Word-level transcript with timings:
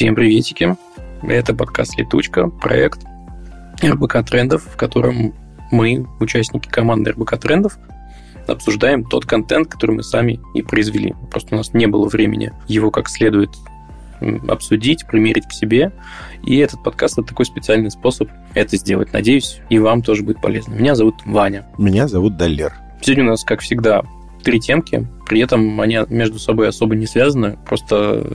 Всем 0.00 0.14
приветики. 0.14 0.76
Это 1.20 1.52
подкаст 1.52 1.98
«Летучка», 1.98 2.48
проект 2.48 3.04
РБК 3.84 4.24
Трендов, 4.24 4.64
в 4.64 4.74
котором 4.78 5.34
мы, 5.70 6.06
участники 6.20 6.70
команды 6.70 7.10
РБК 7.10 7.36
Трендов, 7.38 7.78
обсуждаем 8.48 9.04
тот 9.04 9.26
контент, 9.26 9.68
который 9.68 9.96
мы 9.96 10.02
сами 10.02 10.40
и 10.54 10.62
произвели. 10.62 11.14
Просто 11.30 11.54
у 11.54 11.58
нас 11.58 11.74
не 11.74 11.84
было 11.84 12.08
времени 12.08 12.50
его 12.66 12.90
как 12.90 13.10
следует 13.10 13.50
обсудить, 14.48 15.06
примерить 15.06 15.46
к 15.46 15.52
себе. 15.52 15.92
И 16.46 16.56
этот 16.56 16.82
подкаст– 16.82 17.18
это 17.18 17.28
такой 17.28 17.44
специальный 17.44 17.90
способ 17.90 18.30
это 18.54 18.78
сделать. 18.78 19.12
Надеюсь, 19.12 19.60
и 19.68 19.78
вам 19.78 20.00
тоже 20.00 20.22
будет 20.22 20.40
полезно. 20.40 20.76
Меня 20.76 20.94
зовут 20.94 21.16
Ваня. 21.26 21.66
Меня 21.76 22.08
зовут 22.08 22.38
Далер. 22.38 22.72
Сегодня 23.02 23.24
у 23.24 23.28
нас, 23.28 23.44
как 23.44 23.60
всегда, 23.60 24.02
три 24.42 24.60
темки, 24.60 25.06
при 25.26 25.40
этом 25.40 25.80
они 25.80 25.98
между 26.08 26.38
собой 26.38 26.68
особо 26.68 26.94
не 26.96 27.06
связаны, 27.06 27.58
просто 27.66 28.26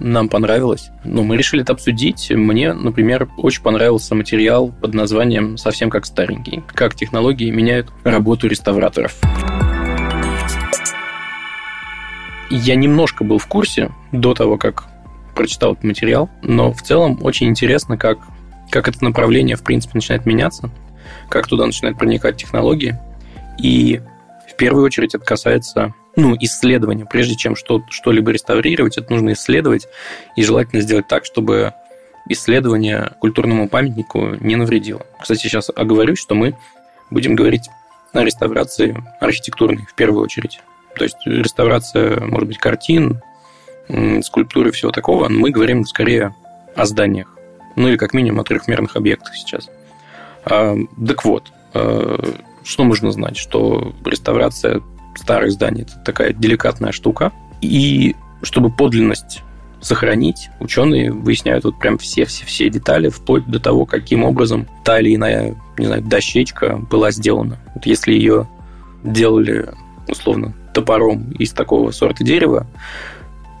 нам 0.00 0.28
понравилось. 0.28 0.90
Ну, 1.04 1.22
мы 1.24 1.36
решили 1.36 1.62
это 1.62 1.72
обсудить. 1.72 2.30
Мне, 2.30 2.72
например, 2.72 3.28
очень 3.36 3.62
понравился 3.62 4.14
материал 4.14 4.72
под 4.80 4.94
названием 4.94 5.56
«Совсем 5.56 5.90
как 5.90 6.06
старенький. 6.06 6.62
Как 6.68 6.94
технологии 6.94 7.50
меняют 7.50 7.88
работу 8.04 8.48
реставраторов». 8.48 9.18
Я 12.48 12.76
немножко 12.76 13.24
был 13.24 13.38
в 13.38 13.46
курсе 13.46 13.90
до 14.12 14.32
того, 14.34 14.56
как 14.56 14.84
прочитал 15.34 15.72
этот 15.72 15.84
материал, 15.84 16.30
но 16.42 16.72
в 16.72 16.80
целом 16.80 17.18
очень 17.22 17.48
интересно, 17.48 17.98
как, 17.98 18.18
как 18.70 18.88
это 18.88 19.02
направление, 19.02 19.56
в 19.56 19.64
принципе, 19.64 19.92
начинает 19.94 20.26
меняться, 20.26 20.70
как 21.28 21.48
туда 21.48 21.66
начинают 21.66 21.98
проникать 21.98 22.36
технологии. 22.36 22.96
И 23.58 24.00
первую 24.56 24.84
очередь 24.84 25.14
это 25.14 25.24
касается 25.24 25.94
ну, 26.16 26.36
исследования. 26.40 27.04
Прежде 27.04 27.36
чем 27.36 27.56
что, 27.56 27.82
что-либо 27.90 28.30
реставрировать, 28.30 28.98
это 28.98 29.12
нужно 29.12 29.32
исследовать, 29.32 29.86
и 30.36 30.42
желательно 30.42 30.82
сделать 30.82 31.08
так, 31.08 31.24
чтобы 31.24 31.74
исследование 32.28 33.12
культурному 33.20 33.68
памятнику 33.68 34.34
не 34.40 34.56
навредило. 34.56 35.06
Кстати, 35.20 35.40
сейчас 35.40 35.70
оговорюсь, 35.74 36.18
что 36.18 36.34
мы 36.34 36.56
будем 37.10 37.34
говорить 37.34 37.68
о 38.12 38.24
реставрации 38.24 39.02
архитектурной 39.20 39.86
в 39.86 39.94
первую 39.94 40.22
очередь. 40.22 40.60
То 40.96 41.04
есть 41.04 41.18
реставрация, 41.26 42.20
может 42.20 42.48
быть, 42.48 42.58
картин, 42.58 43.20
скульптуры, 44.22 44.72
всего 44.72 44.90
такого. 44.90 45.28
Мы 45.28 45.50
говорим 45.50 45.84
скорее 45.84 46.34
о 46.74 46.86
зданиях. 46.86 47.36
Ну 47.76 47.88
или 47.88 47.96
как 47.96 48.14
минимум 48.14 48.40
о 48.40 48.44
трехмерных 48.44 48.96
объектах 48.96 49.34
сейчас. 49.34 49.68
А, 50.44 50.74
так 51.06 51.24
вот, 51.24 51.52
а, 51.74 52.18
что 52.66 52.84
нужно 52.84 53.12
знать? 53.12 53.36
Что 53.36 53.94
реставрация 54.04 54.82
старых 55.14 55.52
зданий– 55.52 55.82
это 55.82 55.98
такая 56.04 56.32
деликатная 56.32 56.92
штука. 56.92 57.32
И 57.60 58.16
чтобы 58.42 58.70
подлинность 58.70 59.42
сохранить, 59.80 60.50
ученые 60.58 61.12
выясняют 61.12 61.64
вот 61.64 61.78
прям 61.78 61.96
все-все-все 61.96 62.68
детали, 62.68 63.08
вплоть 63.08 63.46
до 63.46 63.60
того, 63.60 63.86
каким 63.86 64.24
образом 64.24 64.66
та 64.84 64.98
или 65.00 65.14
иная, 65.14 65.54
не 65.78 65.86
знаю, 65.86 66.02
дощечка 66.02 66.76
была 66.76 67.12
сделана. 67.12 67.58
Вот 67.74 67.86
если 67.86 68.12
ее 68.12 68.48
делали, 69.04 69.70
условно, 70.08 70.54
топором 70.74 71.30
из 71.32 71.52
такого 71.52 71.92
сорта 71.92 72.24
дерева, 72.24 72.66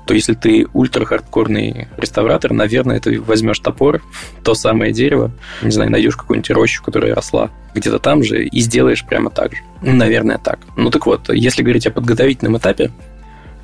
то 0.06 0.14
если 0.14 0.34
ты 0.34 0.66
ультра-хардкорный 0.72 1.88
реставратор, 1.96 2.52
наверное, 2.52 3.00
ты 3.00 3.20
возьмешь 3.20 3.58
топор, 3.58 4.02
то 4.44 4.54
самое 4.54 4.92
дерево, 4.92 5.32
не 5.62 5.72
знаю, 5.72 5.90
найдешь 5.90 6.16
какую-нибудь 6.16 6.50
рощу, 6.50 6.82
которая 6.82 7.14
росла 7.14 7.50
где-то 7.74 7.98
там 7.98 8.22
же, 8.22 8.46
и 8.46 8.60
сделаешь 8.60 9.04
прямо 9.04 9.30
так 9.30 9.52
же. 9.52 9.62
Наверное, 9.82 10.38
так. 10.38 10.60
Ну 10.76 10.90
так 10.90 11.06
вот, 11.06 11.28
если 11.30 11.62
говорить 11.62 11.86
о 11.86 11.90
подготовительном 11.90 12.56
этапе, 12.56 12.92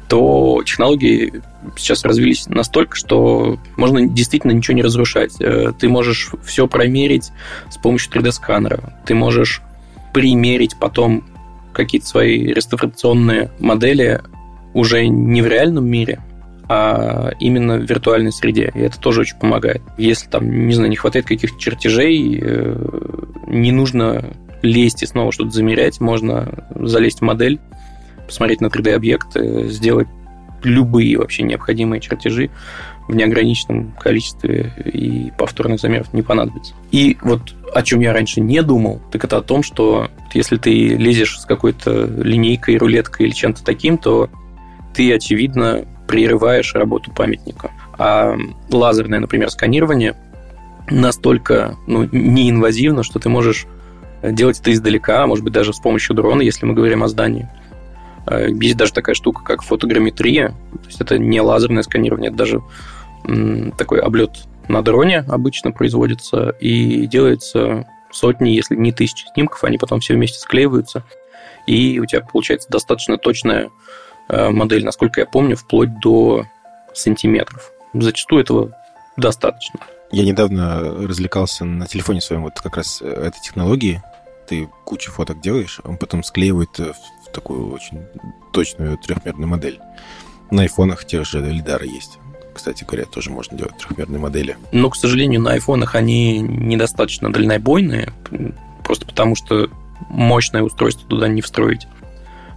то 0.08 0.62
технологии 0.66 1.42
сейчас 1.76 2.04
развились 2.04 2.46
настолько, 2.48 2.96
что 2.96 3.58
можно 3.76 4.06
действительно 4.06 4.50
ничего 4.50 4.76
не 4.76 4.82
разрушать. 4.82 5.40
Э, 5.40 5.72
ты 5.78 5.88
можешь 5.88 6.32
все 6.44 6.66
промерить 6.66 7.30
с 7.70 7.78
помощью 7.78 8.12
3D-сканера. 8.12 8.92
Ты 9.06 9.14
можешь 9.14 9.62
примерить 10.12 10.76
потом 10.78 11.24
какие-то 11.72 12.06
свои 12.06 12.52
реставрационные 12.52 13.50
модели 13.58 14.20
уже 14.74 15.06
не 15.06 15.40
в 15.40 15.46
реальном 15.46 15.86
мире, 15.86 16.20
а 16.68 17.32
именно 17.40 17.76
в 17.76 17.82
виртуальной 17.82 18.32
среде. 18.32 18.70
И 18.74 18.80
это 18.80 18.98
тоже 18.98 19.22
очень 19.22 19.38
помогает. 19.38 19.82
Если 19.98 20.28
там, 20.28 20.66
не 20.66 20.74
знаю, 20.74 20.90
не 20.90 20.96
хватает 20.96 21.26
каких-то 21.26 21.58
чертежей, 21.58 22.40
э, 22.42 22.76
не 23.48 23.72
нужно 23.72 24.24
лезть 24.62 25.02
и 25.02 25.06
снова 25.06 25.32
что-то 25.32 25.50
замерять, 25.50 26.00
можно 26.00 26.66
залезть 26.74 27.18
в 27.18 27.22
модель, 27.22 27.60
посмотреть 28.26 28.60
на 28.60 28.66
3D-объект, 28.66 29.36
сделать 29.70 30.08
любые 30.62 31.18
вообще 31.18 31.42
необходимые 31.42 32.00
чертежи 32.00 32.50
в 33.08 33.14
неограниченном 33.14 33.92
количестве, 33.98 34.72
и 34.84 35.32
повторных 35.36 35.80
замеров 35.80 36.12
не 36.12 36.22
понадобится. 36.22 36.74
И 36.92 37.16
вот 37.22 37.54
о 37.74 37.82
чем 37.82 38.00
я 38.00 38.12
раньше 38.12 38.40
не 38.40 38.62
думал, 38.62 39.00
так 39.10 39.24
это 39.24 39.38
о 39.38 39.42
том, 39.42 39.62
что 39.62 40.10
если 40.34 40.56
ты 40.56 40.70
лезешь 40.88 41.40
с 41.40 41.44
какой-то 41.44 42.06
линейкой, 42.06 42.76
рулеткой 42.76 43.26
или 43.26 43.32
чем-то 43.34 43.64
таким, 43.64 43.98
то 43.98 44.30
ты, 44.94 45.12
очевидно, 45.12 45.84
прерываешь 46.12 46.74
работу 46.74 47.10
памятника. 47.10 47.70
А 47.96 48.36
лазерное, 48.70 49.18
например, 49.18 49.48
сканирование 49.48 50.14
настолько 50.90 51.78
ну, 51.86 52.06
неинвазивно, 52.12 53.02
что 53.02 53.18
ты 53.18 53.30
можешь 53.30 53.66
делать 54.22 54.60
это 54.60 54.72
издалека, 54.72 55.26
может 55.26 55.42
быть, 55.42 55.54
даже 55.54 55.72
с 55.72 55.78
помощью 55.78 56.14
дрона, 56.14 56.42
если 56.42 56.66
мы 56.66 56.74
говорим 56.74 57.02
о 57.02 57.08
здании. 57.08 57.48
А, 58.26 58.42
есть 58.42 58.76
даже 58.76 58.92
такая 58.92 59.14
штука, 59.14 59.42
как 59.42 59.62
фотограмметрия. 59.62 60.48
То 60.48 60.86
есть 60.86 61.00
это 61.00 61.18
не 61.18 61.40
лазерное 61.40 61.82
сканирование, 61.82 62.28
это 62.28 62.36
даже 62.36 62.62
такой 63.78 64.00
облет 64.00 64.32
на 64.68 64.82
дроне 64.82 65.24
обычно 65.28 65.72
производится 65.72 66.50
и 66.60 67.06
делается 67.06 67.86
сотни, 68.10 68.50
если 68.50 68.76
не 68.76 68.92
тысячи 68.92 69.24
снимков, 69.32 69.64
они 69.64 69.78
потом 69.78 70.00
все 70.00 70.14
вместе 70.14 70.40
склеиваются, 70.40 71.04
и 71.66 72.00
у 72.00 72.04
тебя 72.04 72.20
получается 72.20 72.68
достаточно 72.68 73.16
точная 73.16 73.62
Э, 73.66 73.68
модель, 74.28 74.84
насколько 74.84 75.20
я 75.20 75.26
помню, 75.26 75.56
вплоть 75.56 75.98
до 76.00 76.46
сантиметров. 76.94 77.72
Зачастую 77.94 78.42
этого 78.42 78.72
достаточно. 79.16 79.80
Я 80.10 80.24
недавно 80.24 80.80
развлекался 80.82 81.64
на 81.64 81.86
телефоне 81.86 82.20
своем 82.20 82.42
вот 82.42 82.60
как 82.60 82.76
раз 82.76 83.00
э, 83.00 83.06
этой 83.06 83.40
технологии. 83.40 84.02
Ты 84.46 84.68
кучу 84.84 85.10
фоток 85.10 85.40
делаешь, 85.40 85.80
он 85.84 85.96
потом 85.96 86.22
склеивает 86.22 86.78
в 86.78 87.32
такую 87.32 87.72
очень 87.72 88.02
точную 88.52 88.98
трехмерную 88.98 89.48
модель. 89.48 89.80
На 90.50 90.62
айфонах 90.62 91.06
тех 91.06 91.24
же 91.26 91.40
лидары 91.40 91.86
есть. 91.86 92.18
Кстати 92.52 92.84
говоря, 92.84 93.06
тоже 93.06 93.30
можно 93.30 93.56
делать 93.56 93.78
трехмерные 93.78 94.20
модели. 94.20 94.58
Но, 94.72 94.90
к 94.90 94.96
сожалению, 94.96 95.40
на 95.40 95.52
айфонах 95.52 95.94
они 95.94 96.40
недостаточно 96.40 97.32
дальнобойные, 97.32 98.12
просто 98.84 99.06
потому 99.06 99.34
что 99.34 99.70
мощное 100.10 100.62
устройство 100.62 101.08
туда 101.08 101.28
не 101.28 101.40
встроить 101.40 101.86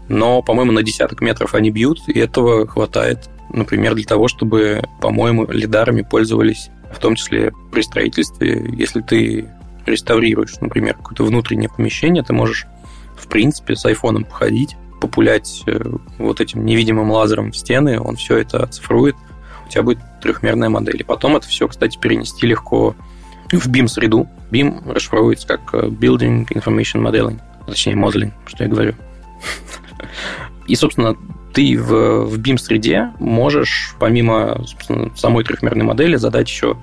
но, 0.08 0.42
по-моему, 0.42 0.72
на 0.72 0.84
десяток 0.84 1.22
метров 1.22 1.56
они 1.56 1.72
бьют, 1.72 2.00
и 2.08 2.20
этого 2.20 2.68
хватает, 2.68 3.30
например, 3.52 3.96
для 3.96 4.06
того, 4.06 4.28
чтобы, 4.28 4.84
по-моему, 5.02 5.48
лидарами 5.48 6.02
пользовались, 6.02 6.70
в 6.94 7.00
том 7.00 7.16
числе 7.16 7.52
при 7.72 7.82
строительстве. 7.82 8.70
Если 8.78 9.02
ты 9.02 9.50
реставрируешь, 9.86 10.56
например, 10.62 10.96
какое-то 10.96 11.24
внутреннее 11.24 11.70
помещение, 11.70 12.24
ты 12.24 12.34
можешь, 12.34 12.66
в 13.18 13.28
принципе, 13.28 13.76
с 13.76 13.86
айфоном 13.86 14.24
походить, 14.24 14.76
популять 15.02 15.64
э, 15.68 15.80
вот 16.18 16.42
этим 16.42 16.66
невидимым 16.66 17.12
лазером 17.12 17.52
в 17.52 17.58
стены, 17.58 18.00
он 18.00 18.16
все 18.16 18.38
это 18.38 18.64
оцифрует, 18.64 19.16
у 19.66 19.70
тебя 19.70 19.84
будет 19.84 20.00
трехмерная 20.22 20.70
модель. 20.70 21.02
И 21.02 21.04
потом 21.04 21.36
это 21.36 21.48
все, 21.48 21.68
кстати, 21.68 21.98
перенести 21.98 22.48
легко 22.48 22.96
в 23.52 23.68
BIM-среду. 23.68 24.28
BIM 24.52 24.92
расшифровывается 24.92 25.48
как 25.48 25.74
э, 25.74 25.88
Building 25.88 26.48
Information 26.48 27.02
Modeling, 27.02 27.40
точнее, 27.66 27.94
Modeling, 27.96 28.32
что 28.46 28.64
я 28.64 28.70
говорю. 28.70 28.94
И, 30.68 30.76
собственно, 30.76 31.16
ты 31.54 31.78
в, 31.78 32.26
в 32.26 32.40
BIM-среде 32.40 33.14
можешь, 33.20 33.96
помимо 34.00 34.64
самой 35.16 35.44
трехмерной 35.44 35.86
модели, 35.86 36.16
задать 36.18 36.50
еще 36.50 36.78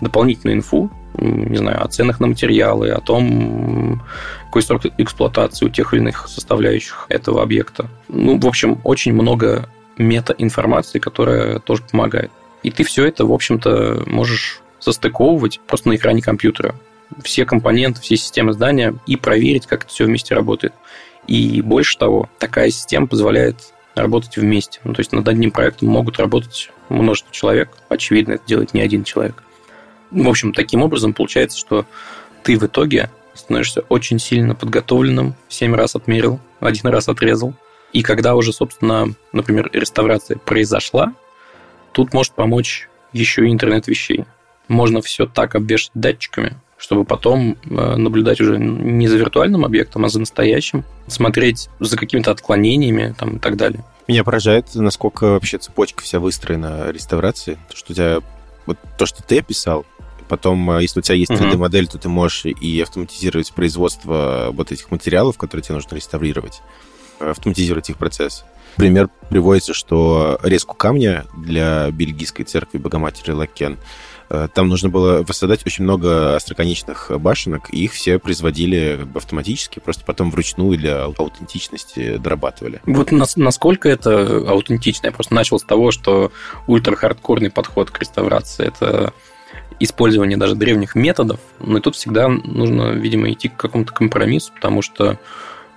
дополнительную 0.00 0.58
инфу, 0.58 0.90
не 1.18 1.56
знаю, 1.56 1.84
о 1.84 1.88
ценах 1.88 2.20
на 2.20 2.26
материалы, 2.26 2.90
о 2.90 3.00
том, 3.00 4.02
какой 4.46 4.62
срок 4.62 4.82
эксплуатации 4.98 5.66
у 5.66 5.68
тех 5.68 5.92
или 5.92 6.00
иных 6.00 6.26
составляющих 6.28 7.06
этого 7.08 7.42
объекта. 7.42 7.88
Ну, 8.08 8.38
в 8.38 8.46
общем, 8.46 8.80
очень 8.84 9.12
много 9.12 9.68
мета-информации, 9.96 10.98
которая 10.98 11.58
тоже 11.60 11.82
помогает. 11.90 12.30
И 12.62 12.70
ты 12.70 12.82
все 12.82 13.06
это, 13.06 13.26
в 13.26 13.32
общем-то, 13.32 14.04
можешь 14.06 14.60
состыковывать 14.78 15.60
просто 15.66 15.88
на 15.88 15.96
экране 15.96 16.22
компьютера. 16.22 16.74
Все 17.22 17.44
компоненты, 17.44 18.00
все 18.00 18.16
системы 18.16 18.52
здания 18.52 18.94
и 19.06 19.16
проверить, 19.16 19.66
как 19.66 19.84
это 19.84 19.92
все 19.92 20.04
вместе 20.04 20.34
работает. 20.34 20.72
И 21.26 21.62
больше 21.62 21.98
того, 21.98 22.28
такая 22.38 22.70
система 22.70 23.06
позволяет 23.06 23.56
работать 23.94 24.36
вместе. 24.36 24.80
Ну, 24.84 24.92
то 24.92 25.00
есть 25.00 25.12
над 25.12 25.26
одним 25.28 25.50
проектом 25.50 25.88
могут 25.88 26.18
работать 26.18 26.70
множество 26.88 27.32
человек. 27.32 27.70
Очевидно, 27.88 28.34
это 28.34 28.46
делает 28.46 28.74
не 28.74 28.80
один 28.80 29.04
человек. 29.04 29.42
В 30.10 30.28
общем, 30.28 30.52
таким 30.52 30.82
образом 30.82 31.14
получается, 31.14 31.58
что 31.58 31.86
ты 32.42 32.58
в 32.58 32.64
итоге 32.64 33.10
становишься 33.34 33.80
очень 33.88 34.18
сильно 34.18 34.54
подготовленным, 34.54 35.34
семь 35.48 35.74
раз 35.74 35.96
отмерил, 35.96 36.40
один 36.60 36.90
раз 36.90 37.08
отрезал. 37.08 37.54
И 37.92 38.02
когда 38.02 38.34
уже, 38.34 38.52
собственно, 38.52 39.14
например, 39.32 39.70
реставрация 39.72 40.36
произошла, 40.38 41.14
тут 41.92 42.12
может 42.12 42.32
помочь 42.34 42.88
еще 43.12 43.46
и 43.46 43.52
интернет 43.52 43.86
вещей. 43.86 44.24
Можно 44.68 45.00
все 45.00 45.26
так 45.26 45.54
обвешать 45.54 45.92
датчиками, 45.94 46.56
чтобы 46.84 47.06
потом 47.06 47.56
э, 47.64 47.96
наблюдать 47.96 48.42
уже 48.42 48.58
не 48.58 49.08
за 49.08 49.16
виртуальным 49.16 49.64
объектом, 49.64 50.04
а 50.04 50.10
за 50.10 50.20
настоящим, 50.20 50.84
смотреть 51.06 51.70
за 51.80 51.96
какими-то 51.96 52.30
отклонениями 52.30 53.14
там, 53.18 53.36
и 53.36 53.38
так 53.38 53.56
далее. 53.56 53.82
Меня 54.06 54.22
поражает, 54.22 54.66
насколько 54.74 55.28
вообще 55.28 55.56
цепочка 55.56 56.02
вся 56.02 56.20
выстроена 56.20 56.90
реставрации. 56.90 57.56
То, 57.70 57.76
что 57.78 57.92
у 57.92 57.94
тебя 57.94 58.18
вот 58.66 58.76
то, 58.98 59.06
что 59.06 59.22
ты 59.22 59.38
описал, 59.38 59.86
Потом, 60.28 60.70
э, 60.72 60.82
если 60.82 61.00
у 61.00 61.02
тебя 61.02 61.16
есть 61.16 61.30
3D-модель, 61.30 61.86
то 61.86 61.96
ты 61.96 62.10
можешь 62.10 62.44
и 62.44 62.80
автоматизировать 62.80 63.52
производство 63.54 64.50
вот 64.52 64.70
этих 64.70 64.90
материалов, 64.90 65.38
которые 65.38 65.62
тебе 65.62 65.76
нужно 65.76 65.94
реставрировать, 65.94 66.60
автоматизировать 67.18 67.88
их 67.90 67.96
процесс. 67.96 68.44
Пример 68.76 69.08
приводится, 69.30 69.72
что 69.72 70.38
резку 70.42 70.74
камня 70.74 71.24
для 71.36 71.90
бельгийской 71.90 72.44
церкви 72.44 72.78
Богоматери 72.78 73.32
Лакен 73.32 73.74
э, 73.74 73.76
там 74.28 74.68
нужно 74.68 74.88
было 74.88 75.22
воссоздать 75.22 75.64
очень 75.66 75.84
много 75.84 76.36
остроконечных 76.36 77.10
башенок, 77.18 77.72
и 77.72 77.84
их 77.84 77.92
все 77.92 78.18
производили 78.18 79.06
автоматически, 79.14 79.78
просто 79.78 80.04
потом 80.04 80.30
вручную 80.30 80.78
для 80.78 81.04
аутентичности 81.04 82.16
дорабатывали. 82.16 82.80
Вот 82.86 83.12
нас, 83.12 83.36
насколько 83.36 83.88
это 83.88 84.44
аутентично? 84.48 85.06
Я 85.06 85.12
просто 85.12 85.34
начал 85.34 85.58
с 85.58 85.64
того, 85.64 85.90
что 85.90 86.32
ультра-хардкорный 86.66 87.50
подход 87.50 87.90
к 87.90 87.98
реставрации– 88.00 88.66
это 88.66 89.12
использование 89.80 90.36
даже 90.36 90.54
древних 90.54 90.94
методов, 90.94 91.40
но 91.60 91.78
и 91.78 91.80
тут 91.80 91.96
всегда 91.96 92.28
нужно, 92.28 92.92
видимо, 92.92 93.30
идти 93.30 93.48
к 93.48 93.56
какому-то 93.56 93.92
компромиссу, 93.92 94.52
потому 94.52 94.82
что 94.82 95.18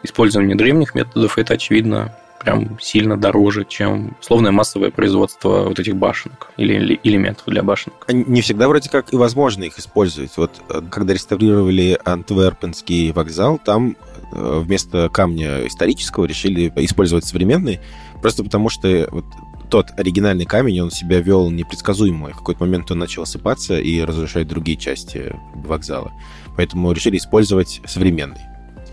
использование 0.03 0.55
древних 0.55 0.95
методов 0.95 1.37
это, 1.37 1.55
очевидно, 1.55 2.15
прям 2.47 2.79
сильно 2.79 3.17
дороже, 3.17 3.65
чем 3.67 4.15
условное 4.21 4.51
массовое 4.51 4.89
производство 4.89 5.63
вот 5.67 5.79
этих 5.79 5.95
башенок 5.97 6.51
или 6.55 6.97
элементов 7.03 7.43
для 7.47 7.61
башенок. 7.61 8.05
Не 8.07 8.41
всегда 8.41 8.69
вроде 8.69 8.89
как 8.89 9.13
и 9.13 9.17
возможно 9.17 9.65
их 9.65 9.77
использовать. 9.77 10.31
Вот 10.37 10.51
э, 10.69 10.81
когда 10.89 11.13
реставрировали 11.13 11.99
Антверпенский 12.05 13.11
вокзал, 13.11 13.59
там 13.59 13.97
э, 14.31 14.61
вместо 14.63 15.09
камня 15.09 15.67
исторического 15.67 16.23
решили 16.23 16.71
использовать 16.77 17.25
современный, 17.25 17.81
просто 18.21 18.43
потому 18.43 18.69
что 18.69 19.09
вот 19.11 19.25
тот 19.69 19.87
оригинальный 19.97 20.45
камень, 20.45 20.79
он 20.79 20.91
себя 20.91 21.19
вел 21.19 21.49
непредсказуемо. 21.49 22.29
В 22.29 22.37
какой-то 22.37 22.63
момент 22.63 22.89
он 22.91 22.99
начал 22.99 23.23
осыпаться 23.23 23.77
и 23.77 24.01
разрушать 24.01 24.47
другие 24.47 24.77
части 24.77 25.35
вокзала. 25.53 26.13
Поэтому 26.55 26.93
решили 26.93 27.17
использовать 27.17 27.81
современный. 27.85 28.39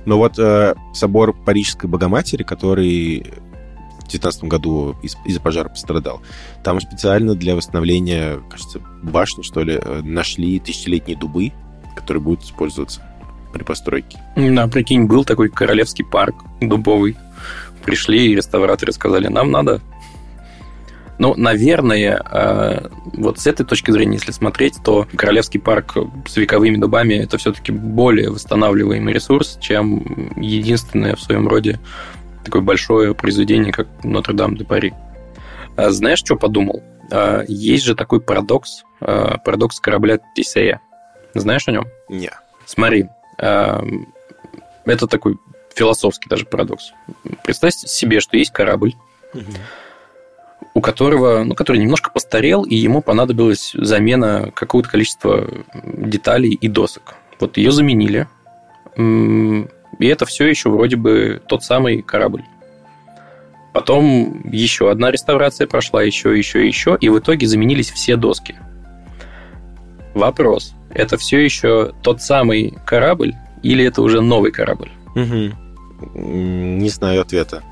Но 0.05 0.19
вот 0.19 0.39
э, 0.39 0.75
собор 0.93 1.33
Парижской 1.33 1.89
Богоматери, 1.89 2.43
который 2.43 3.25
в 4.01 4.09
19 4.09 4.45
году 4.45 4.95
из- 5.03 5.17
из-за 5.25 5.41
пожара 5.41 5.69
пострадал, 5.69 6.21
там 6.63 6.81
специально 6.81 7.35
для 7.35 7.57
восстановления, 7.57 8.41
кажется, 8.51 8.81
башни, 9.03 9.43
что 9.43 9.63
ли, 9.63 9.79
э, 9.83 10.01
нашли 10.03 10.59
тысячелетние 10.61 11.17
дубы, 11.17 11.53
которые 11.97 12.23
будут 12.23 12.45
использоваться 12.45 13.03
при 13.53 13.63
постройке. 13.63 14.21
Да, 14.37 14.67
прикинь, 14.69 15.05
был 15.07 15.25
такой 15.25 15.49
королевский 15.49 16.05
парк 16.05 16.35
дубовый. 16.61 17.17
Пришли 17.85 18.35
реставраторы 18.35 18.93
сказали, 18.93 19.29
нам 19.29 19.51
надо 19.51 19.81
ну, 21.19 21.35
наверное, 21.37 22.21
э, 22.29 22.89
вот 23.13 23.39
с 23.39 23.47
этой 23.47 23.65
точки 23.65 23.91
зрения, 23.91 24.15
если 24.15 24.33
смотреть, 24.33 24.75
то 24.83 25.07
Королевский 25.17 25.61
парк 25.61 25.97
с 26.27 26.37
вековыми 26.37 26.77
дубами 26.77 27.15
это 27.15 27.39
все-таки 27.39 27.71
более 27.71 28.31
восстанавливаемый 28.31 29.15
ресурс, 29.15 29.59
чем 29.61 30.33
единственное 30.37 31.15
в 31.15 31.21
своем 31.21 31.47
роде 31.47 31.79
такое 32.45 32.63
большое 32.63 33.15
произведение, 33.15 33.73
как 33.73 33.87
Нотр-Дам-де-Пари. 34.03 34.93
А 35.77 35.91
знаешь, 35.91 36.19
что 36.19 36.37
подумал? 36.37 36.83
А, 37.13 37.45
есть 37.47 37.85
же 37.85 37.95
такой 37.95 38.21
парадокс, 38.21 38.83
а, 39.01 39.39
парадокс 39.39 39.79
корабля 39.79 40.19
Тесея. 40.35 40.81
Знаешь 41.35 41.69
о 41.69 41.73
нем? 41.73 41.87
Не. 42.09 42.31
Смотри, 42.67 43.09
это 43.37 45.07
такой 45.09 45.37
философский 45.75 46.29
даже 46.29 46.47
парадокс. 46.47 46.93
Представь 47.45 47.75
себе, 47.75 48.21
что 48.21 48.37
есть 48.37 48.53
корабль, 48.53 48.95
угу 49.35 49.43
у 50.75 50.81
которого, 50.81 51.45
ну, 51.45 51.55
который 51.55 51.79
немножко 51.79 52.11
постарел, 52.11 52.65
и 52.65 52.75
ему 52.75 53.01
понадобилась 53.01 53.73
замена 53.75 54.51
какого-то 54.53 54.91
количества 54.91 55.49
деталей 55.85 56.51
и 56.51 56.69
досок. 56.69 57.15
Вот 57.41 57.57
ее 57.57 57.71
заменили, 57.71 58.29
и 58.97 60.07
это 60.07 60.27
все 60.27 60.47
еще 60.47 60.71
вроде 60.71 60.97
бы 60.97 61.41
тот 61.47 61.63
самый 61.63 62.03
корабль. 62.03 62.43
Потом 63.73 64.49
еще 64.51 64.91
одна 64.91 65.11
реставрация 65.11 65.67
прошла, 65.67 66.03
еще, 66.03 66.37
еще, 66.37 66.67
еще, 66.67 66.97
и 67.01 67.09
в 67.09 67.19
итоге 67.19 67.47
заменились 67.47 67.91
все 67.91 68.17
доски. 68.17 68.57
Вопрос: 70.15 70.75
это 70.91 71.17
все 71.17 71.39
еще 71.39 71.93
тот 72.03 72.21
самый 72.23 72.75
корабль 72.85 73.33
или 73.63 73.85
это 73.85 74.03
уже 74.03 74.21
новый 74.21 74.53
корабль? 74.53 74.91
Угу. 75.15 76.19
Не 76.19 76.89
знаю 76.89 77.23
ответа 77.23 77.63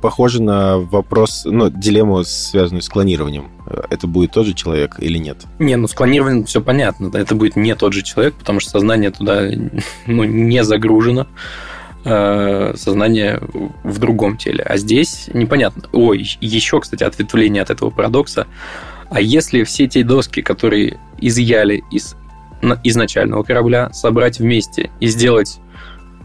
похоже 0.00 0.42
на 0.42 0.78
вопрос, 0.78 1.42
ну, 1.44 1.70
дилемму, 1.70 2.24
связанную 2.24 2.82
с 2.82 2.88
клонированием. 2.88 3.48
Это 3.90 4.06
будет 4.06 4.32
тот 4.32 4.46
же 4.46 4.54
человек 4.54 4.96
или 4.98 5.18
нет? 5.18 5.38
Не, 5.58 5.76
ну 5.76 5.86
с 5.86 5.94
клонированием 5.94 6.44
все 6.44 6.60
понятно. 6.60 7.10
Это 7.16 7.34
будет 7.34 7.56
не 7.56 7.74
тот 7.74 7.92
же 7.92 8.02
человек, 8.02 8.34
потому 8.34 8.60
что 8.60 8.70
сознание 8.70 9.10
туда 9.10 9.48
ну, 10.06 10.24
не 10.24 10.64
загружено. 10.64 11.26
Э, 12.04 12.74
сознание 12.76 13.40
в 13.82 13.98
другом 13.98 14.36
теле. 14.36 14.62
А 14.64 14.76
здесь 14.76 15.28
непонятно. 15.34 15.82
Ой, 15.92 16.26
еще, 16.40 16.80
кстати, 16.80 17.02
ответвление 17.02 17.62
от 17.62 17.70
этого 17.70 17.90
парадокса. 17.90 18.46
А 19.10 19.20
если 19.20 19.64
все 19.64 19.88
те 19.88 20.04
доски, 20.04 20.40
которые 20.40 20.98
изъяли 21.20 21.82
из 21.90 22.14
изначального 22.82 23.42
корабля, 23.42 23.92
собрать 23.92 24.38
вместе 24.38 24.90
и 25.00 25.08
сделать 25.08 25.60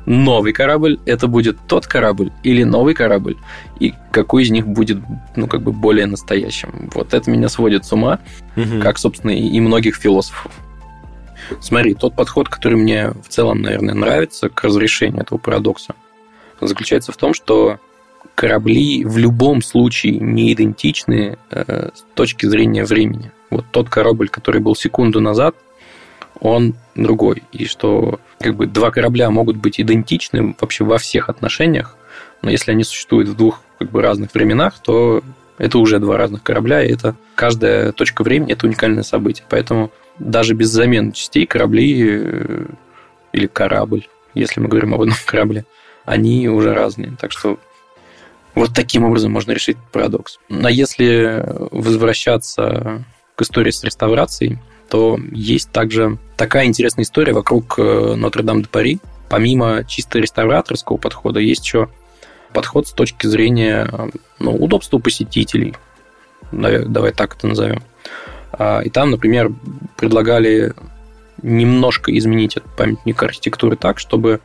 новый 0.06 0.54
корабль, 0.54 1.00
это 1.06 1.28
будет 1.28 1.58
тот 1.68 1.88
корабль 1.88 2.32
или 2.44 2.64
новый 2.64 2.94
корабль, 2.94 3.38
и 3.80 3.94
какой 4.12 4.44
из 4.44 4.52
них 4.52 4.68
будет, 4.68 5.00
ну, 5.36 5.48
как 5.48 5.62
бы 5.62 5.72
более 5.72 6.06
настоящим. 6.06 6.90
Вот 6.94 7.14
это 7.14 7.30
меня 7.30 7.50
сводит 7.50 7.86
с 7.86 7.94
ума, 7.94 8.20
угу. 8.56 8.82
как, 8.82 8.98
собственно, 8.98 9.32
и 9.32 9.60
многих 9.60 9.96
философов. 9.96 10.52
Смотри, 11.60 11.94
тот 11.94 12.16
подход, 12.16 12.50
который 12.50 12.78
мне 12.78 13.12
в 13.12 13.28
целом, 13.28 13.62
наверное, 13.62 13.94
нравится 13.94 14.50
к 14.50 14.64
разрешению 14.64 15.24
этого 15.24 15.38
парадокса, 15.38 15.96
заключается 16.62 17.12
в 17.12 17.18
том, 17.18 17.34
что 17.34 17.80
корабли 18.36 19.04
в 19.06 19.18
любом 19.18 19.62
случае 19.62 20.20
не 20.20 20.54
идентичны 20.54 21.38
э, 21.52 21.90
с 21.94 22.06
точки 22.16 22.46
зрения 22.46 22.86
времени. 22.86 23.32
Вот 23.50 23.66
тот 23.72 23.90
корабль, 23.90 24.30
который 24.30 24.62
был 24.62 24.76
секунду 24.76 25.20
назад, 25.20 25.56
он 26.44 26.76
другой. 26.94 27.42
И 27.52 27.66
что 27.66 28.20
как 28.40 28.56
бы 28.56 28.68
два 28.68 28.92
корабля 28.92 29.32
могут 29.32 29.56
быть 29.58 29.80
идентичны 29.80 30.56
вообще 30.60 30.84
во 30.84 31.00
всех 31.00 31.30
отношениях, 31.30 31.98
но 32.44 32.52
если 32.52 32.72
они 32.72 32.84
существуют 32.84 33.30
в 33.30 33.36
двух 33.36 33.62
как 33.80 33.90
бы 33.90 34.02
разных 34.02 34.34
временах, 34.34 34.78
то 34.80 35.24
это 35.58 35.80
уже 35.80 36.00
два 36.00 36.18
разных 36.18 36.44
корабля, 36.44 36.84
и 36.84 36.92
это 36.92 37.16
каждая 37.36 37.94
точка 37.94 38.24
времени– 38.24 38.52
это 38.54 38.68
уникальное 38.68 39.04
событие. 39.04 39.46
Поэтому 39.50 39.92
даже 40.20 40.54
без 40.54 40.68
замены 40.68 41.14
частей 41.14 41.46
корабли 41.46 42.20
э, 42.22 42.66
или 43.32 43.48
корабль, 43.48 44.08
если 44.34 44.60
мы 44.60 44.68
говорим 44.68 44.94
об 44.94 45.02
одном 45.02 45.18
корабле, 45.26 45.66
они 46.04 46.50
уже 46.50 46.74
разные. 46.74 47.14
Так 47.20 47.32
что 47.32 47.58
вот 48.54 48.72
таким 48.76 49.06
образом 49.06 49.32
можно 49.32 49.54
решить 49.54 49.78
парадокс. 49.94 50.40
А 50.50 50.70
если 50.70 51.46
возвращаться 51.72 53.06
к 53.36 53.42
истории 53.42 53.72
с 53.72 53.84
реставрацией, 53.84 54.60
то 54.90 55.18
есть 55.32 55.72
также 55.72 56.18
такая 56.38 56.66
интересная 56.66 57.04
история 57.04 57.34
вокруг 57.34 57.80
э, 57.80 58.16
Нотр-Дам-де-Пари. 58.16 59.00
Помимо 59.30 59.84
чисто 59.86 60.20
реставраторского 60.20 60.98
подхода, 60.98 61.40
есть 61.40 61.66
еще 61.66 61.90
подход 62.54 62.88
с 62.88 62.92
точки 62.92 63.28
зрения 63.28 63.90
ну, 64.40 64.56
удобства 64.56 65.00
посетителей. 65.00 65.76
Давай 66.52 67.12
так 67.12 67.36
это 67.36 67.48
назовем. 67.48 67.82
А, 68.52 68.82
и 68.82 68.90
там, 68.90 69.10
например, 69.10 69.52
предлагали 69.98 70.74
немножко 71.42 72.16
изменить 72.16 72.58
этот 72.58 72.76
памятник 72.76 73.22
архитектуры 73.24 73.76
так, 73.76 74.00
чтобы 74.00 74.40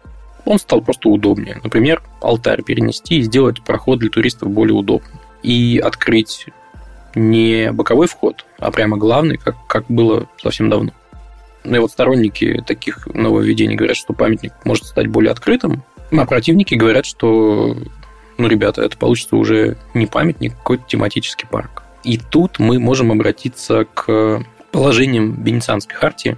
он 0.44 0.58
стал 0.58 0.80
просто 0.80 1.08
удобнее. 1.10 1.60
Например, 1.62 2.02
алтарь 2.20 2.62
перенести 2.62 3.18
и 3.18 3.22
сделать 3.22 3.62
проход 3.62 3.98
для 3.98 4.08
туристов 4.08 4.50
более 4.50 4.74
удобным. 4.74 5.12
И 5.42 5.80
открыть 5.82 6.46
не 7.18 7.72
боковой 7.72 8.06
вход, 8.06 8.44
а 8.58 8.70
прямо 8.70 8.96
главный, 8.96 9.36
как, 9.36 9.56
как 9.66 9.84
было 9.88 10.28
совсем 10.40 10.70
давно. 10.70 10.92
Ну 11.64 11.76
и 11.76 11.78
вот 11.80 11.90
сторонники 11.90 12.62
таких 12.66 13.06
нововведений 13.08 13.76
говорят, 13.76 13.96
что 13.96 14.12
памятник 14.12 14.52
может 14.64 14.86
стать 14.86 15.08
более 15.08 15.32
открытым, 15.32 15.82
а 16.10 16.24
противники 16.24 16.74
говорят, 16.74 17.04
что, 17.04 17.76
ну, 18.38 18.48
ребята, 18.48 18.82
это 18.82 18.96
получится 18.96 19.36
уже 19.36 19.76
не 19.94 20.06
памятник, 20.06 20.54
а 20.54 20.56
какой-то 20.56 20.84
тематический 20.86 21.46
парк. 21.46 21.82
И 22.04 22.16
тут 22.16 22.58
мы 22.58 22.78
можем 22.78 23.12
обратиться 23.12 23.86
к 23.92 24.42
положениям 24.70 25.42
Венецианской 25.42 25.96
хартии 25.96 26.36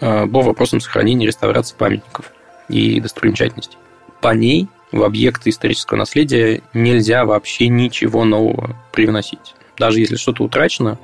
э, 0.00 0.26
по 0.26 0.40
вопросам 0.40 0.80
сохранения 0.80 1.24
и 1.24 1.28
реставрации 1.28 1.76
памятников 1.76 2.32
и 2.68 3.00
достопримечательностей. 3.00 3.78
По 4.20 4.34
ней 4.34 4.68
в 4.90 5.02
объекты 5.02 5.50
исторического 5.50 5.98
наследия 5.98 6.62
нельзя 6.72 7.24
вообще 7.24 7.68
ничего 7.68 8.24
нового 8.24 8.76
привносить. 8.92 9.54
Даже 9.78 10.00
если 10.00 10.16
что-то 10.16 10.44
утрачено, 10.44 10.98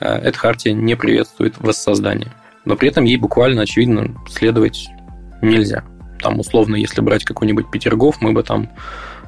э, 0.00 0.06
эта 0.06 0.38
хартия 0.38 0.72
не 0.72 0.94
приветствует 0.96 1.58
воссоздание. 1.58 2.32
Но 2.64 2.76
при 2.76 2.88
этом 2.88 3.04
ей 3.04 3.16
буквально, 3.16 3.62
очевидно, 3.62 4.14
следовать 4.28 4.88
нельзя. 5.42 5.84
Там, 6.20 6.40
условно, 6.40 6.76
если 6.76 7.00
брать 7.00 7.24
какой-нибудь 7.24 7.70
Петергоф, 7.70 8.20
мы 8.20 8.32
бы 8.32 8.42
там 8.42 8.70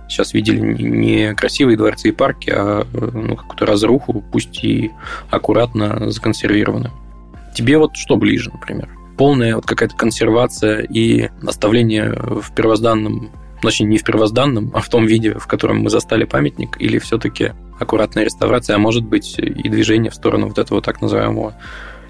сейчас 0.09 0.33
видели 0.35 0.61
не 0.61 1.35
красивые 1.35 1.77
дворцы 1.77 2.09
и 2.09 2.13
парки, 2.13 2.51
а 2.51 2.87
ну, 2.93 3.37
какую-то 3.37 3.67
разруху, 3.67 4.25
пусть 4.33 4.63
и 4.65 4.93
аккуратно 5.31 6.11
законсервированную. 6.11 6.93
Тебе 7.55 7.79
вот 7.79 7.97
что 7.97 8.17
ближе, 8.17 8.51
например? 8.53 8.89
Полная 9.19 9.57
вот 9.57 9.67
какая-то 9.67 9.97
консервация 9.97 10.81
и 10.81 11.31
оставление 11.47 12.13
в 12.13 12.55
первозданном, 12.55 13.31
точнее, 13.63 13.87
не 13.87 13.99
в 13.99 14.05
первозданном, 14.05 14.71
а 14.75 14.81
в 14.81 14.89
том 14.89 15.07
виде, 15.07 15.35
в 15.35 15.47
котором 15.47 15.81
мы 15.81 15.91
застали 15.91 16.25
памятник, 16.25 16.77
или 16.81 16.99
все-таки 16.99 17.53
аккуратная 17.79 18.25
реставрация, 18.25 18.77
а 18.77 18.79
может 18.79 19.05
быть 19.05 19.39
и 19.39 19.69
движение 19.69 20.11
в 20.11 20.15
сторону 20.15 20.49
вот 20.49 20.59
этого 20.59 20.83
так 20.83 21.01
называемого 21.01 21.55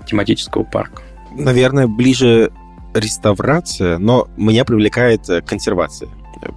тематического 0.07 0.65
парка? 0.65 1.03
Наверное, 1.33 1.87
ближе 1.87 2.53
реставрация, 2.95 3.99
но 3.99 4.29
меня 4.37 4.65
привлекает 4.65 5.29
э, 5.29 5.43
консервация 5.43 6.09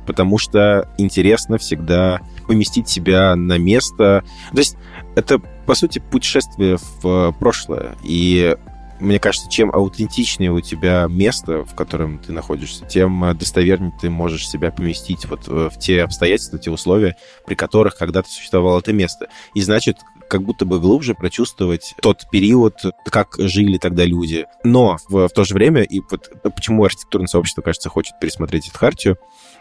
потому 0.06 0.38
что 0.38 0.90
интересно 0.98 1.58
всегда 1.58 2.20
поместить 2.48 2.90
себя 2.90 3.36
на 3.36 3.58
место. 3.58 4.24
То 4.52 4.58
есть 4.58 4.76
это, 5.16 5.40
по 5.40 5.76
сути, 5.76 6.00
путешествие 6.00 6.78
в 7.02 7.32
прошлое. 7.40 7.96
И 8.04 8.56
мне 9.00 9.20
кажется, 9.20 9.50
чем 9.50 9.72
аутентичнее 9.74 10.52
у 10.52 10.62
тебя 10.62 11.08
место, 11.10 11.64
в 11.64 11.76
котором 11.76 12.20
ты 12.20 12.32
находишься, 12.32 12.86
тем 12.86 13.38
достовернее 13.38 13.94
ты 14.00 14.10
можешь 14.10 14.48
себя 14.48 14.72
поместить 14.72 15.26
вот 15.26 15.48
э, 15.48 15.70
в 15.72 15.78
те 15.80 16.04
обстоятельства, 16.04 16.60
те 16.60 16.72
условия, 16.72 17.16
при 17.46 17.56
которых 17.56 17.98
когда-то 17.98 18.30
существовало 18.30 18.80
это 18.80 18.94
место. 18.94 19.28
И 19.54 19.62
значит, 19.62 19.98
как 20.30 20.44
будто 20.44 20.66
бы 20.66 20.80
глубже 20.80 21.16
прочувствовать 21.16 21.96
тот 22.02 22.30
период, 22.32 22.76
как 23.06 23.36
жили 23.38 23.78
тогда 23.78 24.06
люди. 24.06 24.46
Но 24.64 24.98
в, 25.08 25.28
в 25.28 25.32
то 25.32 25.44
же 25.44 25.54
время, 25.56 25.82
и 25.82 26.02
вот 26.10 26.30
почему 26.56 26.84
архитектурное 26.84 27.28
сообщество, 27.28 27.62
кажется, 27.62 27.90
хочет 27.90 28.20
пересмотреть 28.20 28.68
эту 28.68 28.78
хартию, 28.78 29.18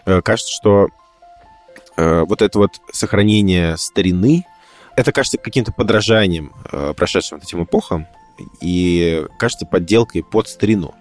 Э, 0.08 0.22
кажется, 0.22 0.52
что 0.52 0.88
э, 1.98 2.24
вот 2.26 2.40
это 2.40 2.58
вот 2.58 2.80
сохранение 2.92 3.76
старины, 3.76 4.46
это 4.96 5.12
кажется 5.12 5.36
каким-то 5.36 5.70
подражанием 5.70 6.54
э, 6.72 6.94
прошедшим 6.96 7.38
этим 7.38 7.64
эпохам 7.64 8.06
и 8.60 9.24
кажется 9.38 9.66
подделкой 9.66 10.22
под 10.22 10.48
старину. 10.48 10.94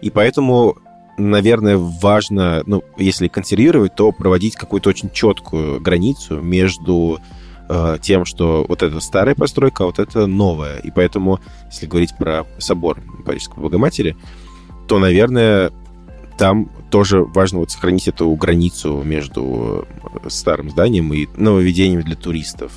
И 0.00 0.10
поэтому, 0.10 0.76
наверное, 1.16 1.76
важно, 1.76 2.62
ну, 2.66 2.82
если 2.96 3.28
консервировать, 3.28 3.94
то 3.94 4.12
проводить 4.12 4.56
какую-то 4.56 4.90
очень 4.90 5.10
четкую 5.10 5.80
границу 5.80 6.40
между 6.40 7.18
э, 7.68 7.98
тем, 8.00 8.24
что 8.24 8.64
вот 8.68 8.82
это 8.82 9.00
старая 9.00 9.34
постройка, 9.34 9.84
а 9.84 9.86
вот 9.86 9.98
это 9.98 10.26
новая. 10.26 10.78
И 10.78 10.90
поэтому, 10.90 11.40
если 11.70 11.86
говорить 11.86 12.16
про 12.16 12.46
собор 12.58 13.00
Парижской 13.24 13.62
Богоматери, 13.62 14.16
то, 14.86 14.98
наверное, 14.98 15.72
там 16.36 16.68
тоже 16.90 17.24
важно 17.24 17.60
вот 17.60 17.70
сохранить 17.70 18.08
эту 18.08 18.30
границу 18.34 19.02
между 19.04 19.86
э, 20.24 20.28
старым 20.28 20.70
зданием 20.70 21.12
и 21.12 21.26
нововведением 21.36 22.02
для 22.02 22.16
туристов. 22.16 22.72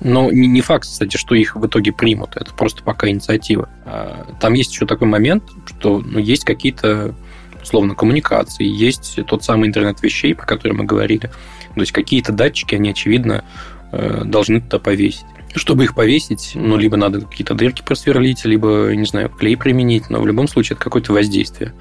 Но 0.00 0.30
не, 0.30 0.46
не 0.48 0.60
факт, 0.60 0.84
кстати, 0.84 1.16
что 1.16 1.34
их 1.34 1.56
в 1.56 1.66
итоге 1.66 1.92
примут. 1.92 2.36
Это 2.36 2.52
просто 2.52 2.82
пока 2.82 3.08
инициатива. 3.08 3.68
А, 3.84 4.26
там 4.40 4.54
есть 4.54 4.72
еще 4.72 4.86
такой 4.86 5.08
момент, 5.08 5.44
что 5.66 6.00
ну, 6.00 6.18
есть 6.18 6.44
какие-то 6.44 7.14
условно 7.62 7.94
коммуникации, 7.94 8.64
есть 8.64 9.18
тот 9.26 9.42
самый 9.42 9.68
интернет 9.68 10.02
вещей, 10.02 10.34
про 10.34 10.46
который 10.46 10.74
мы 10.74 10.84
говорили. 10.84 11.30
То 11.74 11.80
есть 11.80 11.92
какие-то 11.92 12.32
датчики, 12.32 12.74
они, 12.74 12.90
очевидно, 12.90 13.44
э, 13.90 14.22
должны 14.24 14.60
туда 14.60 14.78
повесить. 14.78 15.24
Чтобы 15.56 15.84
их 15.84 15.94
повесить, 15.94 16.52
ну, 16.54 16.76
либо 16.76 16.96
надо 16.96 17.22
какие-то 17.22 17.54
дырки 17.54 17.82
просверлить, 17.82 18.44
либо, 18.44 18.94
не 18.94 19.06
знаю, 19.06 19.30
клей 19.30 19.56
применить, 19.56 20.10
но 20.10 20.20
в 20.20 20.26
любом 20.26 20.48
случае 20.48 20.74
это 20.74 20.84
какое-то 20.84 21.12
воздействие. 21.12 21.72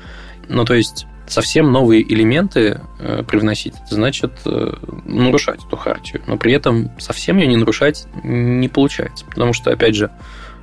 Ну, 0.47 0.63
то 0.63 0.73
есть 0.73 1.05
совсем 1.27 1.71
новые 1.71 2.01
элементы 2.01 2.81
э, 2.99 3.23
привносить, 3.23 3.75
это 3.85 3.95
значит 3.95 4.31
э, 4.45 4.73
нарушать 5.05 5.65
эту 5.65 5.77
хартию. 5.77 6.21
Но 6.27 6.37
при 6.37 6.53
этом 6.53 6.91
совсем 6.99 7.37
ее 7.37 7.47
не 7.47 7.57
нарушать 7.57 8.05
не 8.23 8.67
получается. 8.67 9.25
Потому 9.25 9.53
что, 9.53 9.71
опять 9.71 9.95
же, 9.95 10.11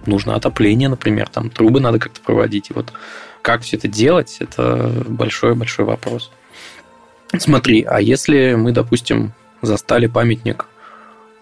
нужно 0.07 0.35
отопление, 0.35 0.89
например, 0.89 1.29
там 1.29 1.51
трубы 1.51 1.81
надо 1.81 1.99
как-то 1.99 2.21
проводить. 2.21 2.71
И 2.71 2.73
вот 2.73 2.93
как 3.43 3.63
все 3.63 3.77
это 3.77 3.89
делать, 3.89 4.37
это 4.41 5.05
большой-большой 5.07 5.85
вопрос. 5.85 6.31
Смотри, 7.39 7.83
а 7.83 8.01
если 8.01 8.55
мы, 8.55 8.73
допустим, 8.73 9.33
застали 9.63 10.07
памятник 10.07 10.67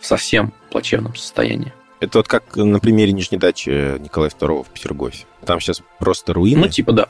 в 0.00 0.06
совсем 0.06 0.52
плачевном 0.70 1.16
состоянии? 1.16 1.72
Это 2.00 2.18
вот 2.18 2.28
как 2.28 2.56
на 2.56 2.78
примере 2.78 3.12
Нижней 3.12 3.38
дачи 3.38 3.98
Николая 3.98 4.30
II 4.30 4.64
в 4.64 4.68
Петергофе. 4.68 5.24
Там 5.44 5.60
сейчас 5.60 5.82
просто 5.98 6.32
руины. 6.32 6.60
Ну, 6.60 6.68
типа, 6.68 6.92
да. 6.92 7.08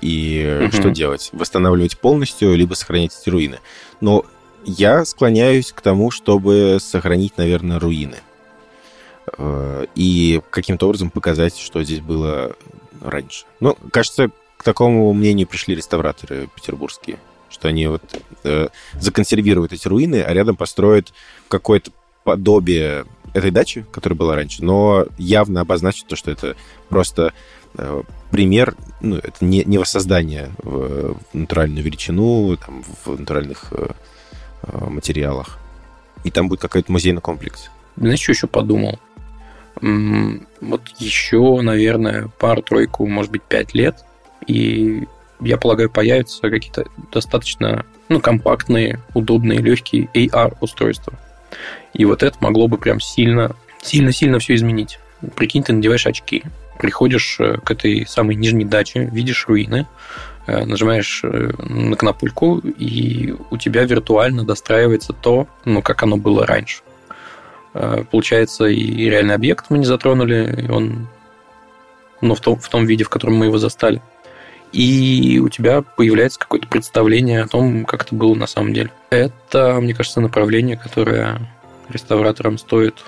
И 0.00 0.60
угу. 0.64 0.72
что 0.72 0.90
делать? 0.90 1.30
Восстанавливать 1.32 1.98
полностью, 1.98 2.54
либо 2.56 2.74
сохранять 2.74 3.16
эти 3.20 3.30
руины. 3.30 3.58
Но 4.00 4.24
я 4.64 5.04
склоняюсь 5.04 5.72
к 5.72 5.80
тому, 5.80 6.10
чтобы 6.10 6.78
сохранить, 6.80 7.36
наверное, 7.36 7.78
руины. 7.78 8.16
Э, 9.36 9.86
и 9.94 10.40
каким-то 10.50 10.86
образом 10.86 11.10
показать, 11.10 11.56
что 11.56 11.82
здесь 11.82 12.00
было 12.00 12.56
раньше. 13.00 13.44
Ну, 13.60 13.76
кажется, 13.92 14.30
к 14.56 14.62
такому 14.64 15.12
мнению 15.12 15.46
пришли 15.46 15.74
реставраторы 15.74 16.48
петербургские, 16.54 17.18
что 17.48 17.68
они 17.68 17.86
вот 17.86 18.02
э, 18.44 18.68
законсервируют 18.94 19.72
эти 19.72 19.86
руины, 19.86 20.22
а 20.22 20.32
рядом 20.32 20.56
построят 20.56 21.12
какое-то 21.48 21.92
подобие 22.24 23.06
этой 23.34 23.50
дачи, 23.50 23.86
которая 23.92 24.18
была 24.18 24.34
раньше, 24.34 24.64
но 24.64 25.06
явно 25.16 25.60
обозначат 25.60 26.06
то, 26.06 26.16
что 26.16 26.30
это 26.30 26.56
просто 26.88 27.32
пример, 28.30 28.74
ну, 29.00 29.16
это 29.16 29.44
не, 29.44 29.64
не 29.64 29.78
воссоздание 29.78 30.50
в 30.62 31.16
натуральную 31.32 31.84
величину, 31.84 32.56
там, 32.56 32.82
в 33.04 33.18
натуральных 33.18 33.66
э, 33.72 33.88
э, 34.62 34.84
материалах. 34.86 35.58
И 36.24 36.30
там 36.30 36.48
будет 36.48 36.60
какой-то 36.60 36.90
музейный 36.90 37.20
комплекс. 37.20 37.70
Знаешь, 37.96 38.20
что 38.20 38.32
еще 38.32 38.46
подумал? 38.46 38.98
Вот 39.80 40.88
еще, 40.98 41.60
наверное, 41.62 42.28
пару-тройку, 42.38 43.06
может 43.06 43.30
быть, 43.30 43.42
пять 43.42 43.74
лет, 43.74 44.04
и 44.46 45.06
я 45.40 45.56
полагаю, 45.56 45.88
появятся 45.88 46.50
какие-то 46.50 46.86
достаточно 47.12 47.86
ну, 48.08 48.20
компактные, 48.20 49.00
удобные, 49.14 49.60
легкие 49.60 50.08
AR-устройства. 50.14 51.12
И 51.94 52.04
вот 52.04 52.24
это 52.24 52.36
могло 52.40 52.66
бы 52.66 52.76
прям 52.76 53.00
сильно, 53.00 53.54
сильно-сильно 53.80 54.40
все 54.40 54.54
изменить. 54.54 54.98
Прикинь, 55.36 55.62
ты 55.62 55.72
надеваешь 55.72 56.06
очки, 56.06 56.42
приходишь 56.78 57.36
э, 57.40 57.58
к 57.58 57.70
этой 57.70 58.06
самой 58.06 58.36
нижней 58.36 58.64
даче, 58.64 59.08
видишь 59.12 59.46
руины, 59.48 59.86
э, 60.46 60.64
нажимаешь 60.64 61.20
э, 61.24 61.50
на 61.58 61.96
кнопульку, 61.96 62.58
и 62.58 63.34
у 63.50 63.56
тебя 63.56 63.84
виртуально 63.84 64.44
достраивается 64.44 65.12
то, 65.12 65.46
ну, 65.64 65.82
как 65.82 66.02
оно 66.02 66.16
было 66.16 66.46
раньше. 66.46 66.82
Получается, 68.10 68.64
и 68.64 69.04
реальный 69.04 69.34
объект 69.34 69.66
мы 69.68 69.78
не 69.78 69.84
затронули, 69.84 70.64
и 70.66 70.70
он 70.70 71.06
ну, 72.20 72.34
в, 72.34 72.40
том, 72.40 72.58
в 72.58 72.68
том 72.68 72.86
виде, 72.86 73.04
в 73.04 73.10
котором 73.10 73.36
мы 73.36 73.44
его 73.44 73.58
застали. 73.58 74.02
И 74.72 75.40
у 75.44 75.48
тебя 75.48 75.82
появляется 75.82 76.40
какое-то 76.40 76.66
представление 76.66 77.42
о 77.42 77.46
том, 77.46 77.84
как 77.84 78.04
это 78.04 78.14
было 78.14 78.34
на 78.34 78.46
самом 78.46 78.72
деле. 78.72 78.90
Это, 79.10 79.78
мне 79.80 79.94
кажется, 79.94 80.20
направление, 80.20 80.76
которое 80.76 81.38
реставраторам 81.88 82.58
стоит 82.58 83.04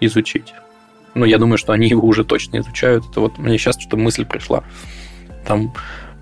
изучить 0.00 0.54
ну, 1.18 1.24
я 1.24 1.38
думаю, 1.38 1.58
что 1.58 1.72
они 1.72 1.88
его 1.88 2.06
уже 2.06 2.24
точно 2.24 2.58
изучают. 2.58 3.04
Это 3.10 3.20
вот 3.20 3.38
мне 3.38 3.58
сейчас 3.58 3.78
что-то 3.78 3.96
мысль 3.96 4.24
пришла. 4.24 4.64
Там 5.46 5.72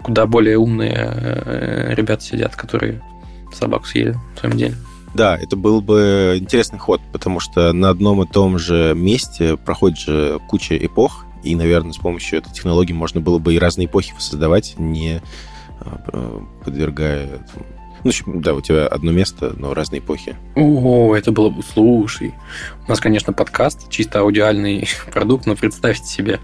куда 0.03 0.27
более 0.27 0.57
умные 0.59 0.95
э, 0.97 1.95
ребята 1.95 2.23
сидят, 2.23 2.55
которые 2.55 3.03
собаку 3.53 3.87
съели 3.87 4.17
в 4.35 4.41
своем 4.41 4.57
деле. 4.57 4.75
Да, 5.15 5.37
это 5.37 5.57
был 5.57 5.81
бы 5.81 6.37
интересный 6.39 6.79
ход, 6.79 7.01
потому 7.13 7.41
что 7.41 7.73
на 7.73 7.89
одном 7.89 8.23
и 8.23 8.27
том 8.27 8.59
же 8.59 8.93
месте 8.95 9.57
проходит 9.57 9.99
же 9.99 10.41
куча 10.49 10.77
эпох, 10.77 11.25
и, 11.43 11.55
наверное, 11.55 11.93
с 11.93 11.97
помощью 11.97 12.39
этой 12.39 12.53
технологии 12.53 12.93
можно 12.93 13.21
было 13.21 13.39
бы 13.39 13.55
и 13.55 13.59
разные 13.59 13.87
эпохи 13.87 14.13
создавать, 14.19 14.75
не 14.79 15.23
а, 15.81 16.45
подвергая 16.65 17.41
ну, 18.07 18.41
да, 18.41 18.55
у 18.55 18.61
тебя 18.61 18.87
одно 18.87 19.13
место, 19.13 19.55
но 19.57 19.75
разные 19.75 20.01
эпохи. 20.01 20.37
О, 20.55 21.15
это 21.15 21.33
было 21.33 21.51
бы... 21.51 21.63
Слушай, 21.63 22.35
у 22.87 22.91
нас, 22.91 23.01
конечно, 23.01 23.33
подкаст, 23.33 23.91
чисто 23.91 24.21
аудиальный 24.21 24.89
продукт, 25.13 25.47
но 25.47 25.57
представьте 25.57 26.07
себе, 26.07 26.41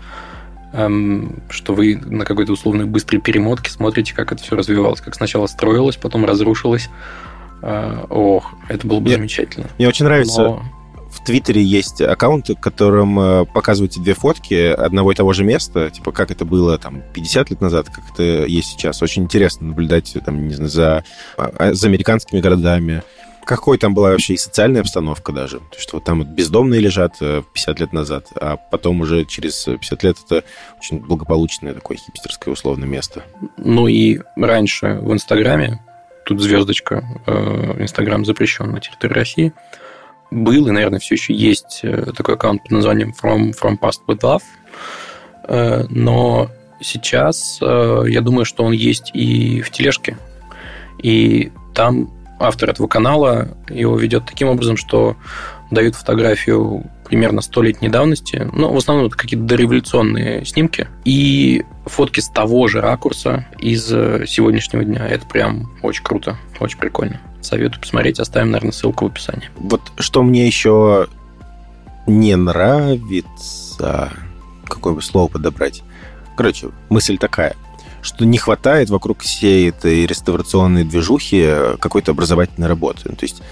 эм, 0.73 1.43
что 1.49 1.75
вы 1.75 1.97
на 1.97 2.25
какой-то 2.25 2.53
условной 2.53 2.87
быстрой 2.87 3.21
перемотке 3.21 3.71
смотрите, 3.71 4.15
как 4.15 4.33
это 4.33 4.43
все 4.43 4.57
развивалось, 4.57 5.01
как 5.01 5.15
сначала 5.15 5.47
строилось, 5.47 5.97
потом 5.97 6.25
разрушилось. 6.25 6.91
Э, 7.63 8.05
ох, 8.09 8.55
это 8.69 8.87
было 8.87 8.99
бы 8.99 9.07
мне, 9.07 9.17
замечательно. 9.17 9.69
Мне 9.79 9.89
очень 9.89 10.05
нравится... 10.05 10.43
Но 10.43 10.63
в 11.13 11.23
Твиттере 11.25 11.63
есть 11.63 12.01
аккаунт, 12.01 12.49
в 12.49 12.55
котором 12.57 13.21
э, 13.21 13.45
показываете 13.45 14.01
две 14.01 14.15
фотки 14.15 14.55
одного 14.73 15.13
и 15.13 15.15
того 15.15 15.33
же 15.33 15.45
места, 15.45 15.91
типа 15.91 16.11
как 16.11 16.31
это 16.31 16.45
было 16.45 16.79
там 16.79 17.03
50 17.13 17.51
лет 17.51 17.61
назад, 17.61 17.89
как 17.89 18.05
это 18.13 18.23
есть 18.47 18.71
сейчас. 18.71 19.03
Очень 19.03 19.25
интересно 19.25 19.69
наблюдать 19.69 20.17
там, 20.25 20.49
не 20.49 20.55
знаю, 20.55 20.71
за, 20.71 21.05
а, 21.37 21.75
за 21.75 21.87
американскими 21.89 22.41
городами, 22.41 23.03
какой 23.45 23.79
там 23.79 23.95
была 23.95 24.11
вообще 24.11 24.35
и 24.35 24.39
социальная 24.39 24.81
обстановка 24.81 25.33
даже. 25.33 25.59
То, 25.59 25.79
что 25.79 25.97
вот 25.97 26.05
там 26.05 26.21
вот 26.21 26.29
бездомные 26.29 26.81
лежат 26.81 27.19
50 27.19 27.45
э, 27.55 27.81
лет 27.81 27.93
назад, 27.93 28.29
а 28.41 28.57
потом 28.57 29.01
уже 29.01 29.25
через 29.25 29.65
50 29.65 30.03
лет 30.03 30.17
это 30.25 30.45
очень 30.79 30.99
благополучное 30.99 31.75
такое 31.75 31.99
хипстерское 31.99 32.53
условное 32.53 32.89
место. 32.89 33.23
Ну 33.57 33.87
и 33.87 34.21
раньше 34.37 34.99
в 35.03 35.13
Инстаграме, 35.13 35.81
тут 36.25 36.41
звездочка, 36.41 37.05
э, 37.27 37.83
Инстаграм 37.83 38.25
запрещен 38.25 38.71
на 38.71 38.81
территории 38.81 39.15
России, 39.15 39.53
был 40.33 40.67
и, 40.67 40.71
наверное, 40.71 40.99
все 40.99 41.15
еще 41.15 41.35
есть 41.35 41.81
э, 41.83 42.13
такой 42.17 42.35
аккаунт 42.35 42.63
под 42.63 42.73
названием 42.73 43.15
From, 43.21 43.53
From 43.61 43.79
Past 43.79 44.01
With 44.07 44.21
Love, 44.21 44.43
но 45.91 46.49
сейчас 46.81 47.59
я 47.61 48.21
думаю, 48.21 48.45
что 48.45 48.63
он 48.63 48.73
есть 48.73 49.11
и 49.13 49.61
в 49.61 49.71
тележке, 49.71 50.17
и 51.03 51.51
там 51.75 52.11
автор 52.39 52.71
этого 52.71 52.87
канала 52.87 53.49
его 53.69 53.97
ведет 53.97 54.25
таким 54.27 54.49
образом, 54.49 54.77
что 54.77 55.17
дают 55.73 55.95
фотографию 55.95 56.85
примерно 57.05 57.41
столетней 57.41 57.89
давности. 57.89 58.49
Ну, 58.53 58.73
в 58.73 58.77
основном 58.77 59.07
это 59.07 59.17
какие-то 59.17 59.45
дореволюционные 59.47 60.45
снимки. 60.45 60.89
И 61.05 61.65
фотки 61.87 62.21
с 62.21 62.29
того 62.29 62.69
же 62.69 62.81
ракурса 62.81 63.47
из 63.59 63.91
э, 63.93 64.25
сегодняшнего 64.27 64.85
дня. 64.85 65.07
Это 65.07 65.27
прям 65.27 65.71
очень 65.83 66.05
круто, 66.05 66.37
очень 66.61 66.79
прикольно. 66.79 67.21
Советую 67.43 67.81
посмотреть. 67.81 68.19
Оставим, 68.21 68.53
наверное, 68.53 68.73
ссылку 68.73 69.07
в 69.07 69.11
описании. 69.11 69.51
Вот 69.57 69.93
что 69.99 70.23
мне 70.23 70.47
еще 70.47 71.09
не 72.07 72.35
нравится, 72.37 74.13
какое 74.65 74.95
бы 74.95 75.03
слово 75.03 75.29
подобрать. 75.29 75.83
Короче, 76.37 76.71
мысль 76.89 77.19
такая 77.19 77.55
что 78.05 78.25
не 78.25 78.37
хватает 78.37 78.91
вокруг 78.91 79.21
всей 79.21 79.69
этой 79.69 80.07
реставрационной 80.07 80.83
движухи 80.83 81.47
какой-то 81.79 82.11
образовательной 82.11 82.67
работы. 82.67 83.09
То 83.11 83.23
есть, 83.23 83.43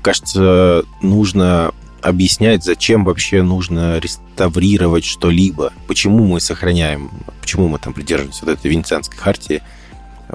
кажется, 0.00 0.84
нужно 1.02 1.72
объяснять, 2.00 2.64
зачем 2.64 3.04
вообще 3.04 3.42
нужно 3.42 3.98
реставрировать 3.98 5.04
что-либо, 5.04 5.74
почему 5.86 6.24
мы 6.24 6.40
сохраняем, 6.40 7.10
почему 7.42 7.68
мы 7.68 7.78
там 7.78 7.92
придерживаемся 7.92 8.46
вот 8.46 8.58
этой 8.58 8.70
Венецианской 8.70 9.18
хартии, 9.18 9.62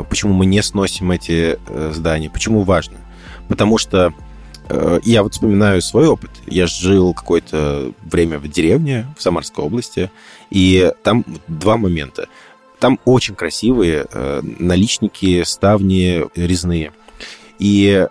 почему 0.04 0.34
мы 0.34 0.46
не 0.46 0.62
сносим 0.62 1.12
эти 1.12 1.58
э, 1.68 1.92
здания, 1.94 2.30
почему 2.30 2.64
важно. 2.64 2.98
Потому 3.48 3.78
что 3.78 4.14
э, 4.70 5.00
я 5.04 5.24
вот 5.24 5.34
вспоминаю 5.34 5.82
свой 5.82 6.08
опыт. 6.08 6.32
Я 6.46 6.68
жил 6.68 7.14
какое-то 7.14 7.92
время 8.04 8.40
в 8.40 8.48
деревне 8.48 9.08
в 9.18 9.22
Самарской 9.22 9.64
области, 9.64 10.12
и 10.50 10.92
там 11.04 11.26
два 11.48 11.78
момента. 11.78 12.28
Там 12.80 13.00
очень 13.06 13.36
красивые 13.36 14.06
э, 14.12 14.42
наличники, 14.60 15.44
ставни 15.44 16.26
резные. 16.36 16.92
И 17.58 18.08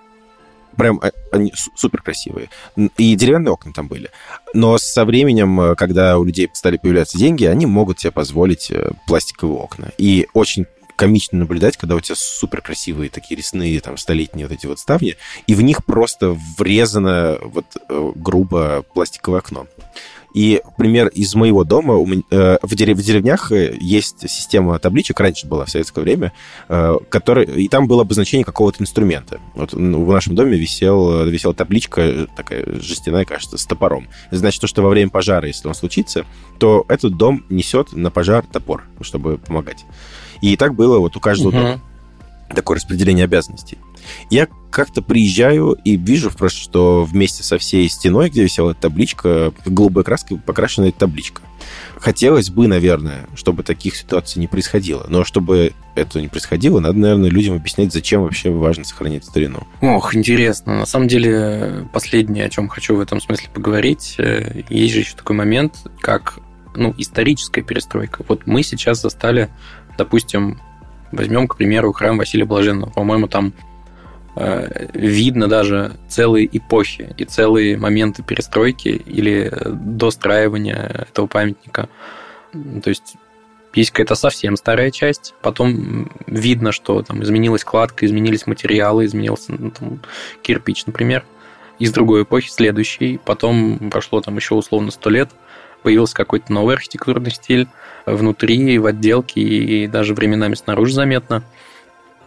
прям 0.77 1.01
э, 1.03 1.11
они 1.33 1.53
супер 1.75 2.03
красивые. 2.03 2.51
И 2.97 3.15
деревянные 3.17 3.53
окна 3.53 3.73
там 3.73 3.89
были. 3.89 4.11
Но 4.55 4.79
со 4.79 5.05
временем, 5.05 5.61
э, 5.61 5.75
когда 5.75 6.19
у 6.19 6.25
людей 6.25 6.49
стали 6.53 6.77
появляться 6.77 7.19
деньги, 7.19 7.45
они 7.45 7.67
могут 7.67 8.01
себе 8.01 8.13
позволить 8.13 8.71
э, 8.71 8.91
пластиковые 9.07 9.59
окна. 9.59 9.93
И 9.99 10.29
очень 10.35 10.67
комично 10.97 11.39
наблюдать, 11.39 11.77
когда 11.77 11.95
у 11.95 12.01
тебя 12.01 12.17
супер 12.17 12.63
красивые 12.63 13.11
такие 13.11 13.37
резные 13.37 13.81
там 13.81 13.97
столетние 13.97 14.47
вот 14.47 14.55
эти 14.55 14.67
вот 14.67 14.79
ставни, 14.79 15.17
и 15.47 15.55
в 15.55 15.63
них 15.63 15.85
просто 15.85 16.37
врезано 16.59 17.39
вот 17.43 17.67
грубо 17.89 18.85
пластиковое 18.95 19.41
окно. 19.41 19.67
И 20.37 20.61
пример 20.77 21.09
из 21.09 21.35
моего 21.35 21.65
дома. 21.65 21.95
Э, 22.31 22.59
в 22.61 22.75
деревнях 22.75 23.53
э, 23.53 23.75
есть 23.81 24.29
система 24.29 24.79
табличек, 24.79 25.19
раньше 25.19 25.47
была 25.47 25.65
в 25.65 25.71
советское 25.71 26.03
время, 26.03 26.31
э, 26.69 26.97
который, 27.09 27.47
и 27.47 27.69
там 27.69 27.89
было 27.89 28.03
обозначение 28.03 28.45
какого-то 28.45 28.83
инструмента. 28.83 29.41
Вот 29.55 29.73
в 29.73 30.13
нашем 30.13 30.35
доме 30.35 30.59
висел, 30.59 31.25
висела 31.25 31.55
табличка 31.55 32.27
такая 32.37 32.67
жестяная, 32.83 33.25
кажется, 33.25 33.57
с 33.57 33.65
топором. 33.65 34.09
Значит, 34.31 34.61
то, 34.61 34.67
что 34.67 34.83
во 34.83 34.91
время 34.91 35.11
пожара, 35.11 35.47
если 35.47 35.69
он 35.69 35.75
случится, 35.75 36.27
то 36.59 36.85
этот 36.89 37.17
дом 37.17 37.43
несет 37.49 37.95
на 37.95 38.11
пожар 38.11 38.45
топор, 38.45 38.85
чтобы 39.01 39.39
помогать. 39.39 39.87
И 40.41 40.57
так 40.57 40.75
было 40.75 40.99
вот 40.99 41.17
у 41.17 41.21
каждого 41.21 41.49
угу. 41.49 41.57
дома 41.57 41.81
такое 42.55 42.77
распределение 42.77 43.25
обязанностей. 43.25 43.79
Я 44.31 44.47
как-то 44.71 45.03
приезжаю 45.03 45.77
и 45.85 45.97
вижу 45.97 46.31
просто, 46.31 46.61
что 46.61 47.05
вместе 47.05 47.43
со 47.43 47.59
всей 47.59 47.89
стеной, 47.89 48.31
где 48.31 48.43
висела 48.43 48.75
табличка, 48.75 49.53
голубой 49.65 50.05
краской 50.05 50.39
покрашена 50.39 50.89
эта 50.89 51.01
табличка. 51.01 51.43
Хотелось 51.99 52.51
бы, 52.51 52.69
наверное, 52.69 53.27
чтобы 53.35 53.63
таких 53.63 53.97
ситуаций 53.97 54.39
не 54.39 54.47
происходило. 54.47 55.07
Но 55.09 55.25
чтобы 55.25 55.73
это 55.95 56.21
не 56.21 56.29
происходило, 56.29 56.79
надо, 56.79 56.99
наверное, 56.99 57.31
людям 57.31 57.57
объяснять, 57.57 57.93
зачем 57.93 58.23
вообще 58.23 58.51
важно 58.51 58.85
сохранять 58.85 59.25
старину. 59.25 59.67
Ох, 59.81 60.15
интересно. 60.15 60.77
На 60.81 60.87
самом 60.87 61.09
деле, 61.09 61.89
последнее, 61.93 62.45
о 62.45 62.51
чем 62.51 62.69
хочу 62.69 62.97
в 62.97 63.01
этом 63.01 63.21
смысле 63.21 63.49
поговорить, 63.53 64.17
э, 64.19 64.63
есть 64.69 64.95
же 64.95 65.01
еще 65.01 65.17
такой 65.17 65.35
момент, 65.35 65.75
как 66.01 66.39
ну, 66.77 66.95
историческая 66.99 67.63
перестройка. 67.63 68.25
Вот 68.29 68.47
мы 68.47 68.63
сейчас 68.63 69.01
застали, 69.01 69.49
допустим, 69.97 70.61
возьмем, 71.13 71.49
к 71.49 71.57
примеру, 71.57 71.93
храм 71.93 72.19
Василия 72.19 72.45
Блаженного. 72.45 72.91
По-моему, 72.91 73.29
там 73.29 73.53
Э, 74.39 74.89
видно 74.93 75.49
даже 75.49 75.97
целые 76.09 76.47
эпохи 76.59 77.15
и 77.17 77.25
целые 77.25 77.79
моменты 77.79 78.23
перестройки 78.23 78.89
или 78.89 79.51
достраивания 79.65 81.07
этого 81.09 81.27
памятника. 81.27 81.89
То 82.53 82.91
есть 82.91 83.15
есть 83.73 83.93
какая-то 83.93 84.15
совсем 84.15 84.57
старая 84.57 84.91
часть, 84.91 85.35
потом 85.41 86.11
видно, 86.27 86.73
что 86.73 87.03
там 87.03 87.23
изменилась 87.23 87.65
кладка, 87.65 88.05
изменились 88.05 88.47
материалы, 88.47 89.07
изменился 89.07 89.55
ну, 89.57 89.71
там, 89.71 90.01
кирпич, 90.43 90.85
например, 90.85 91.25
из 91.79 91.93
другой 91.93 92.23
эпохи, 92.23 92.51
следующей, 92.51 93.19
потом 93.25 93.91
прошло 93.91 94.21
там 94.21 94.37
еще 94.37 94.55
условно 94.55 94.91
сто 94.91 95.09
лет, 95.09 95.31
появился 95.87 96.17
какой-то 96.17 96.53
новый 96.53 96.75
архитектурный 96.75 97.31
стиль 97.31 97.69
внутри, 98.07 98.77
в 98.81 98.87
отделке 98.87 99.41
и 99.41 99.87
даже 99.87 100.15
временами 100.15 100.57
снаружи 100.57 100.93
заметно– 100.93 101.45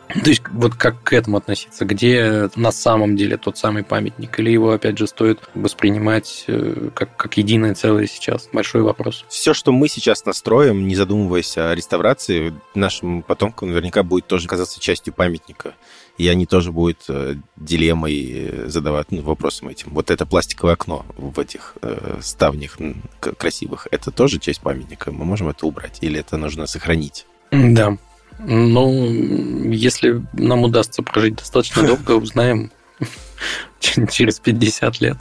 то 0.10 0.30
есть 0.30 0.42
вот 0.50 0.74
как 0.74 1.04
к 1.04 1.14
этому 1.14 1.38
относиться? 1.38 1.86
Где 1.86 2.50
на 2.56 2.72
самом 2.72 3.16
деле 3.16 3.38
тот 3.38 3.60
самый 3.60 3.84
памятник? 3.84 4.40
Или 4.40 4.50
его, 4.50 4.72
опять 4.72 4.98
же, 4.98 5.06
стоит 5.06 5.40
воспринимать 5.54 6.46
э, 6.48 6.90
как, 6.96 7.16
как 7.16 7.38
единое 7.38 7.76
целое 7.76 8.08
сейчас? 8.08 8.50
Большой 8.52 8.82
вопрос. 8.82 9.24
Все, 9.30 9.54
что 9.54 9.72
мы 9.72 9.88
сейчас 9.88 10.26
настроим, 10.26 10.88
не 10.88 10.96
задумываясь 10.96 11.56
о 11.60 11.76
реставрации, 11.76 12.56
нашим 12.74 13.22
потомкам 13.22 13.70
наверняка 13.70 14.02
будет 14.02 14.26
тоже 14.26 14.48
казаться 14.48 14.80
частью 14.80 15.14
памятника. 15.14 15.76
И 16.20 16.28
они 16.28 16.46
тоже 16.46 16.74
будут 16.74 17.06
э, 17.08 17.36
дилеммой 17.56 18.30
э, 18.30 18.68
задавать 18.68 19.10
ну, 19.10 19.22
вопросом 19.22 19.70
этим. 19.70 19.92
Вот 19.92 20.12
это 20.12 20.26
пластиковое 20.26 20.74
окно 20.74 21.06
в 21.16 21.40
этих 21.40 21.76
э, 21.82 22.20
ставнях 22.22 22.78
красивых, 23.22 23.88
это 23.90 24.12
тоже 24.12 24.38
часть 24.38 24.60
памятника? 24.60 25.14
Мы 25.14 25.24
можем 25.24 25.48
это 25.48 25.66
убрать? 25.66 26.00
Или 26.02 26.20
это 26.20 26.36
нужно 26.36 26.68
сохранить? 26.68 27.26
Да, 27.52 27.98
ну, 28.38 29.72
если 29.72 30.22
нам 30.34 30.64
удастся 30.64 31.04
прожить 31.04 31.38
достаточно 31.38 31.84
долго, 31.88 32.12
узнаем 32.12 32.70
через 33.80 34.42
50 34.42 35.00
лет 35.00 35.18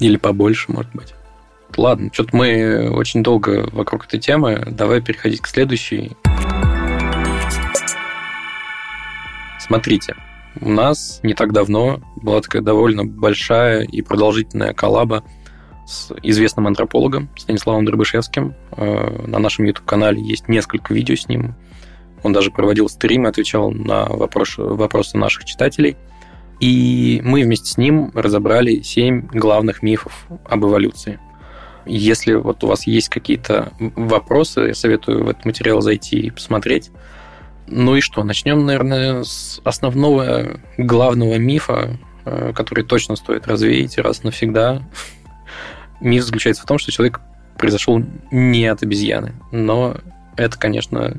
или 0.00 0.16
побольше, 0.16 0.72
может 0.72 0.92
быть. 0.92 1.14
Ладно, 1.76 2.10
что-то 2.12 2.36
мы 2.36 2.90
очень 2.90 3.22
долго 3.22 3.68
вокруг 3.70 4.06
этой 4.06 4.18
темы. 4.18 4.66
Давай 4.68 5.00
переходить 5.00 5.42
к 5.42 5.46
следующей. 5.46 6.16
Смотрите, 9.66 10.14
у 10.60 10.68
нас 10.68 11.20
не 11.22 11.32
так 11.32 11.54
давно 11.54 12.02
была 12.16 12.42
такая 12.42 12.60
довольно 12.60 13.06
большая 13.06 13.84
и 13.84 14.02
продолжительная 14.02 14.74
коллаба 14.74 15.24
с 15.86 16.12
известным 16.22 16.66
антропологом 16.66 17.30
Станиславом 17.38 17.86
Дробышевским. 17.86 18.54
Э, 18.76 19.24
на 19.26 19.38
нашем 19.38 19.64
YouTube-канале 19.64 20.20
есть 20.20 20.48
несколько 20.48 20.92
видео 20.92 21.14
с 21.14 21.28
ним. 21.28 21.54
Он 22.22 22.34
даже 22.34 22.50
проводил 22.50 22.90
стрим, 22.90 23.24
отвечал 23.24 23.70
на 23.70 24.04
вопрос, 24.04 24.56
вопросы 24.58 25.16
наших 25.16 25.46
читателей. 25.46 25.96
И 26.60 27.22
мы 27.24 27.42
вместе 27.42 27.70
с 27.70 27.78
ним 27.78 28.10
разобрали 28.12 28.82
семь 28.82 29.26
главных 29.28 29.82
мифов 29.82 30.26
об 30.44 30.66
эволюции. 30.66 31.20
Если 31.86 32.34
вот 32.34 32.62
у 32.64 32.66
вас 32.66 32.86
есть 32.86 33.08
какие-то 33.08 33.72
вопросы, 33.78 34.60
я 34.60 34.74
советую 34.74 35.24
в 35.24 35.30
этот 35.30 35.46
материал 35.46 35.80
зайти 35.80 36.18
и 36.18 36.30
посмотреть. 36.30 36.90
Ну 37.66 37.96
и 37.96 38.00
что, 38.00 38.24
начнем, 38.24 38.64
наверное, 38.66 39.24
с 39.24 39.60
основного 39.64 40.60
главного 40.76 41.36
мифа, 41.38 41.98
э, 42.24 42.52
который 42.54 42.84
точно 42.84 43.16
стоит 43.16 43.46
развеять 43.46 43.96
раз 43.98 44.22
навсегда. 44.22 44.82
Миф 46.00 46.24
заключается 46.24 46.62
в 46.62 46.66
том, 46.66 46.78
что 46.78 46.92
человек 46.92 47.20
произошел 47.58 48.02
не 48.30 48.66
от 48.66 48.82
обезьяны. 48.82 49.34
Но 49.50 49.96
это, 50.36 50.58
конечно, 50.58 51.16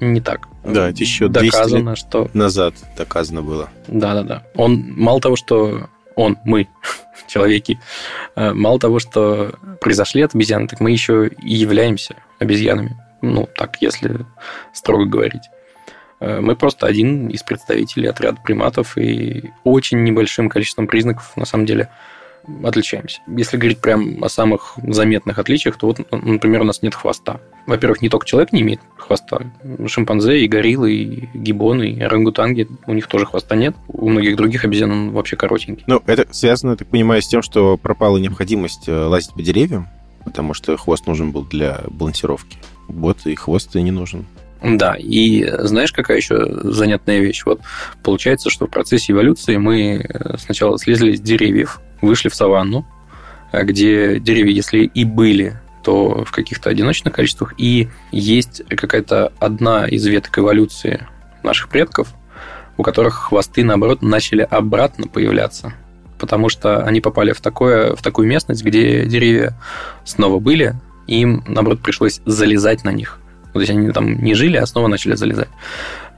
не 0.00 0.20
так. 0.20 0.48
Да, 0.64 0.90
это 0.90 1.00
еще 1.00 1.28
доказано, 1.28 1.96
что 1.96 2.30
назад 2.34 2.74
доказано 2.96 3.42
было. 3.42 3.68
Да, 3.88 4.14
да, 4.14 4.22
да. 4.22 4.42
Он 4.54 4.94
мало 4.96 5.20
того, 5.20 5.36
что 5.36 5.88
он, 6.14 6.36
мы, 6.44 6.68
человеки, 7.28 7.80
э, 8.36 8.52
мало 8.52 8.78
того, 8.78 8.98
что 8.98 9.54
произошли 9.80 10.22
от 10.22 10.34
обезьян, 10.34 10.68
так 10.68 10.80
мы 10.80 10.90
еще 10.90 11.28
и 11.28 11.54
являемся 11.54 12.16
обезьянами. 12.38 12.96
Ну, 13.20 13.48
так, 13.56 13.80
если 13.80 14.24
строго 14.72 15.06
говорить. 15.06 15.42
Э, 16.20 16.40
мы 16.40 16.56
просто 16.56 16.86
один 16.86 17.28
из 17.28 17.42
представителей 17.42 18.08
отряда 18.08 18.38
приматов 18.42 18.96
и 18.96 19.52
очень 19.64 20.02
небольшим 20.02 20.48
количеством 20.48 20.86
признаков, 20.86 21.32
на 21.36 21.44
самом 21.44 21.66
деле, 21.66 21.88
отличаемся. 22.64 23.20
Если 23.26 23.56
говорить 23.56 23.80
прям 23.80 24.22
о 24.24 24.28
самых 24.28 24.78
заметных 24.82 25.38
отличиях, 25.38 25.76
то 25.76 25.88
вот, 25.88 26.00
например, 26.10 26.62
у 26.62 26.64
нас 26.64 26.82
нет 26.82 26.94
хвоста. 26.94 27.40
Во-первых, 27.66 28.00
не 28.00 28.08
только 28.08 28.26
человек 28.26 28.52
не 28.52 28.62
имеет 28.62 28.80
хвоста. 28.96 29.42
Шимпанзе 29.86 30.40
и 30.40 30.48
гориллы, 30.48 30.92
и 30.92 31.28
гибоны, 31.34 31.90
и 31.90 32.00
орангутанги, 32.00 32.68
у 32.86 32.94
них 32.94 33.06
тоже 33.06 33.26
хвоста 33.26 33.56
нет. 33.56 33.76
У 33.88 34.08
многих 34.08 34.36
других 34.36 34.64
обезьян 34.64 34.90
он 34.90 35.10
вообще 35.10 35.36
коротенький. 35.36 35.84
Ну, 35.86 36.02
это 36.06 36.26
связано, 36.32 36.70
я 36.70 36.76
так 36.76 36.88
понимаю, 36.88 37.20
с 37.20 37.28
тем, 37.28 37.42
что 37.42 37.76
пропала 37.76 38.16
необходимость 38.16 38.88
э, 38.88 38.92
лазить 38.92 39.34
по 39.34 39.42
деревьям, 39.42 39.88
потому 40.24 40.54
что 40.54 40.76
хвост 40.76 41.06
нужен 41.06 41.32
был 41.32 41.44
для 41.44 41.80
балансировки. 41.88 42.58
Вот 42.88 43.26
и 43.26 43.34
хвост 43.34 43.76
и 43.76 43.82
не 43.82 43.90
нужен. 43.90 44.26
Да, 44.62 44.96
и 44.98 45.48
знаешь, 45.60 45.92
какая 45.92 46.16
еще 46.16 46.44
занятная 46.64 47.20
вещь? 47.20 47.42
Вот 47.44 47.60
получается, 48.02 48.50
что 48.50 48.66
в 48.66 48.70
процессе 48.70 49.12
эволюции 49.12 49.56
мы 49.56 50.04
э, 50.08 50.36
сначала 50.38 50.78
слезли 50.78 51.14
с 51.14 51.20
деревьев, 51.20 51.80
вышли 52.02 52.28
в 52.28 52.34
саванну, 52.34 52.84
э, 53.52 53.62
где 53.62 54.18
деревья, 54.18 54.52
если 54.52 54.80
и 54.80 55.04
были, 55.04 55.60
то 55.84 56.24
в 56.24 56.32
каких-то 56.32 56.70
одиночных 56.70 57.14
количествах, 57.14 57.54
и 57.56 57.88
есть 58.10 58.62
какая-то 58.68 59.32
одна 59.38 59.86
из 59.86 60.04
веток 60.06 60.36
эволюции 60.40 61.06
наших 61.44 61.68
предков, 61.68 62.12
у 62.76 62.82
которых 62.82 63.14
хвосты, 63.14 63.62
наоборот, 63.62 64.02
начали 64.02 64.42
обратно 64.42 65.06
появляться, 65.06 65.72
потому 66.18 66.48
что 66.48 66.84
они 66.84 67.00
попали 67.00 67.30
в, 67.30 67.40
такое, 67.40 67.94
в 67.94 68.02
такую 68.02 68.26
местность, 68.26 68.64
где 68.64 69.06
деревья 69.06 69.56
снова 70.04 70.40
были, 70.40 70.74
и 71.06 71.20
им, 71.20 71.44
наоборот, 71.46 71.80
пришлось 71.80 72.20
залезать 72.26 72.82
на 72.82 72.90
них– 72.90 73.20
то 73.58 73.62
есть 73.62 73.70
они 73.70 73.90
там 73.92 74.22
не 74.22 74.34
жили, 74.34 74.56
а 74.56 74.66
снова 74.66 74.86
начали 74.86 75.14
залезать. 75.14 75.48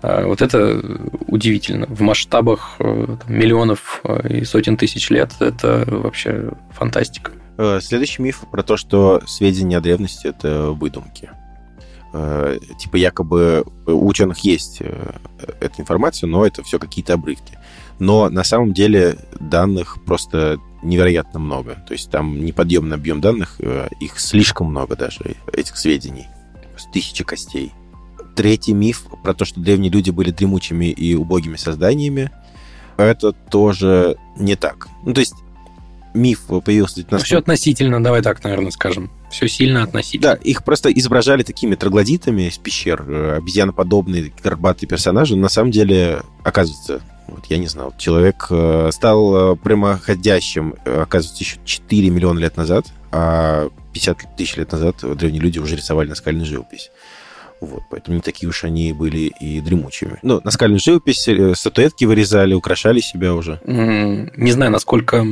А, 0.03 0.27
вот 0.27 0.43
это 0.43 0.81
удивительно. 1.27 1.87
В 1.87 2.01
масштабах 2.01 2.77
э, 2.79 3.17
там, 3.21 3.35
миллионов 3.35 4.01
э, 4.05 4.41
и 4.41 4.45
сотен 4.45 4.77
тысяч 4.77 5.11
лет 5.11 5.33
это 5.41 5.85
вообще 5.87 6.51
фантастика. 6.73 7.33
Э, 7.59 7.81
следующий 7.83 8.23
миф 8.23 8.45
про 8.51 8.63
то, 8.63 8.77
что 8.77 9.23
сведения 9.27 9.79
о 9.79 9.81
древности– 9.81 10.27
это 10.29 10.71
выдумки. 10.71 11.31
Типа 12.77 12.97
якобы 12.97 13.65
у 13.87 14.09
ученых 14.09 14.41
есть 14.41 14.81
эта 14.81 15.75
информация, 15.79 16.27
но 16.27 16.45
это 16.45 16.65
все 16.65 16.81
какие-то 16.81 17.15
обрывки. 17.15 17.57
Но 18.01 18.29
на 18.29 18.43
самом 18.43 18.73
деле 18.73 19.17
данных 19.39 19.99
просто 20.05 20.59
невероятно 20.83 21.39
много. 21.39 21.77
То 21.87 21.93
есть 21.93 22.11
там 22.11 22.45
неподъемный 22.45 22.97
объем 22.97 23.21
данных, 23.21 23.61
их 24.01 24.19
слишком 24.19 24.71
много 24.71 24.97
даже, 24.97 25.37
этих 25.53 25.77
сведений 25.77 26.27
тысячи 26.93 27.25
костей. 27.25 27.73
Третий 28.37 28.73
миф 28.73 29.07
про 29.23 29.35
то, 29.35 29.45
что 29.45 29.61
древние 29.61 29.91
люди 29.91 30.11
были 30.11 30.31
дремучими 30.31 30.87
и 30.87 31.15
убогими 31.15 31.57
созданиями, 31.57 32.31
это 32.97 33.33
тоже 33.33 34.17
не 34.37 34.57
так. 34.57 34.89
Ну, 35.05 35.15
то 35.15 35.21
есть 35.21 35.35
миф 36.15 36.47
появился... 36.65 37.05
Ну, 37.11 37.19
все 37.19 37.39
относительно, 37.39 38.03
давай 38.03 38.23
так, 38.23 38.43
наверное, 38.45 38.71
скажем. 38.71 39.11
Все 39.31 39.49
сильно 39.49 39.83
относительно. 39.83 40.35
Да, 40.35 40.41
их 40.43 40.65
просто 40.65 40.91
изображали 40.91 41.43
такими 41.43 41.75
троглодитами 41.77 42.49
из 42.49 42.59
пещер, 42.59 43.05
э, 43.07 43.37
обезьяноподобные, 43.39 44.33
горбатые 44.43 44.89
персонажи. 44.89 45.37
На 45.37 45.49
самом 45.49 45.71
деле, 45.71 46.23
оказывается, 46.43 47.01
вот 47.29 47.47
я 47.47 47.59
не 47.59 47.69
знал, 47.69 47.95
человек 47.97 48.49
э, 48.51 48.91
стал 48.93 49.53
э, 49.53 49.57
прямоходящим, 49.57 50.75
оказывается, 50.85 51.45
еще 51.45 51.59
4 51.65 52.11
миллиона 52.11 52.41
лет 52.41 52.57
назад, 52.57 52.87
а 53.13 53.69
50 53.93 54.37
тысяч 54.37 54.57
лет 54.57 54.73
назад 54.73 54.97
древние 55.01 55.43
люди 55.43 55.59
уже 55.59 55.77
рисовали 55.77 56.09
наскальную 56.09 56.47
живопись. 56.47 56.91
Вот, 57.61 57.83
поэтому 57.91 58.17
не 58.17 58.23
такие 58.23 58.49
уж 58.49 58.65
они 58.65 58.93
были 58.93 59.33
и 59.41 59.61
дремучими. 59.61 60.19
Ну, 60.23 60.41
наскальную 60.43 60.81
живопись, 60.81 61.29
э, 61.29 61.55
статуэтки 61.55 62.07
вырезали, 62.07 62.55
украшали 62.55 63.01
себя 63.01 63.35
уже. 63.35 63.61
Не 63.67 64.53
знаю, 64.53 64.73
насколько 64.73 65.27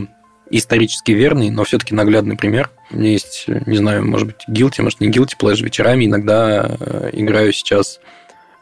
исторически 0.51 1.12
верный, 1.12 1.51
но 1.51 1.64
все-таки 1.64 1.95
наглядный 1.95 2.37
пример. 2.37 2.71
У 2.91 2.97
меня 2.97 3.12
есть, 3.12 3.47
не 3.67 3.79
знаю, 3.79 4.07
может 4.07 4.27
быть, 4.27 4.45
guilty, 4.49 4.83
может, 4.83 5.01
не 5.01 5.09
guilty 5.09 5.35
pleasure. 5.41 5.64
Вечерами 5.64 6.05
иногда 6.05 6.77
э, 6.81 7.11
играю 7.12 7.53
сейчас 7.53 8.01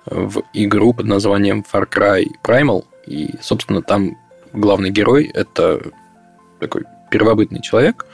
в 0.07 0.43
игру 0.53 0.93
под 0.95 1.07
названием 1.07 1.65
Far 1.71 1.89
Cry 1.89 2.27
Primal, 2.45 2.85
и, 3.07 3.35
собственно, 3.41 3.83
там 3.83 4.17
главный 4.53 4.91
герой– 4.91 5.25
это 5.35 5.81
такой 6.61 6.85
первобытный 7.11 7.61
человек, 7.61 8.07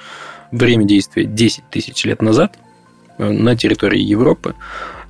время 0.53 0.85
действия 0.85 1.25
10 1.25 1.65
тысяч 1.71 2.05
лет 2.05 2.23
назад 2.23 2.59
э, 3.19 3.29
на 3.29 3.57
территории 3.57 4.01
Европы. 4.01 4.55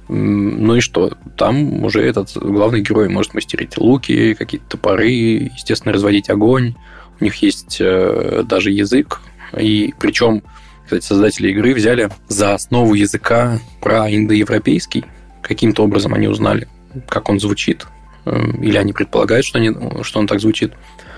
Ну 0.09 0.77
и 0.77 0.81
что? 0.81 1.13
Там 1.37 1.85
уже 1.85 2.03
этот 2.03 2.37
главный 2.37 2.81
герой 2.81 3.09
может 3.09 3.35
мастерить 3.35 3.79
луки, 3.79 4.35
какие-то 4.35 4.67
топоры, 4.71 5.09
естественно, 5.09 5.93
разводить 5.93 6.29
огонь. 6.29 6.75
У 7.21 7.25
них 7.25 7.37
есть 7.37 7.79
э, 7.81 8.43
даже 8.47 8.71
язык. 8.71 9.21
И 9.59 9.95
причем, 9.99 10.43
кстати, 10.85 11.05
создатели 11.05 11.51
игры 11.51 11.75
взяли 11.75 12.11
за 12.29 12.55
основу 12.55 12.95
языка 12.95 13.59
про 13.81 14.11
индоевропейский. 14.11 15.05
Каким-то 15.41 15.85
образом 15.85 16.15
они 16.15 16.29
узнали, 16.29 16.69
как 17.09 17.29
он 17.29 17.41
звучит. 17.41 17.87
Э, 18.25 18.39
или 18.61 18.77
они 18.77 18.93
предполагают, 18.93 19.47
что, 19.47 19.59
они, 19.59 19.73
что 20.03 20.19
он 20.19 20.27
так 20.27 20.41
звучит. 20.41 20.73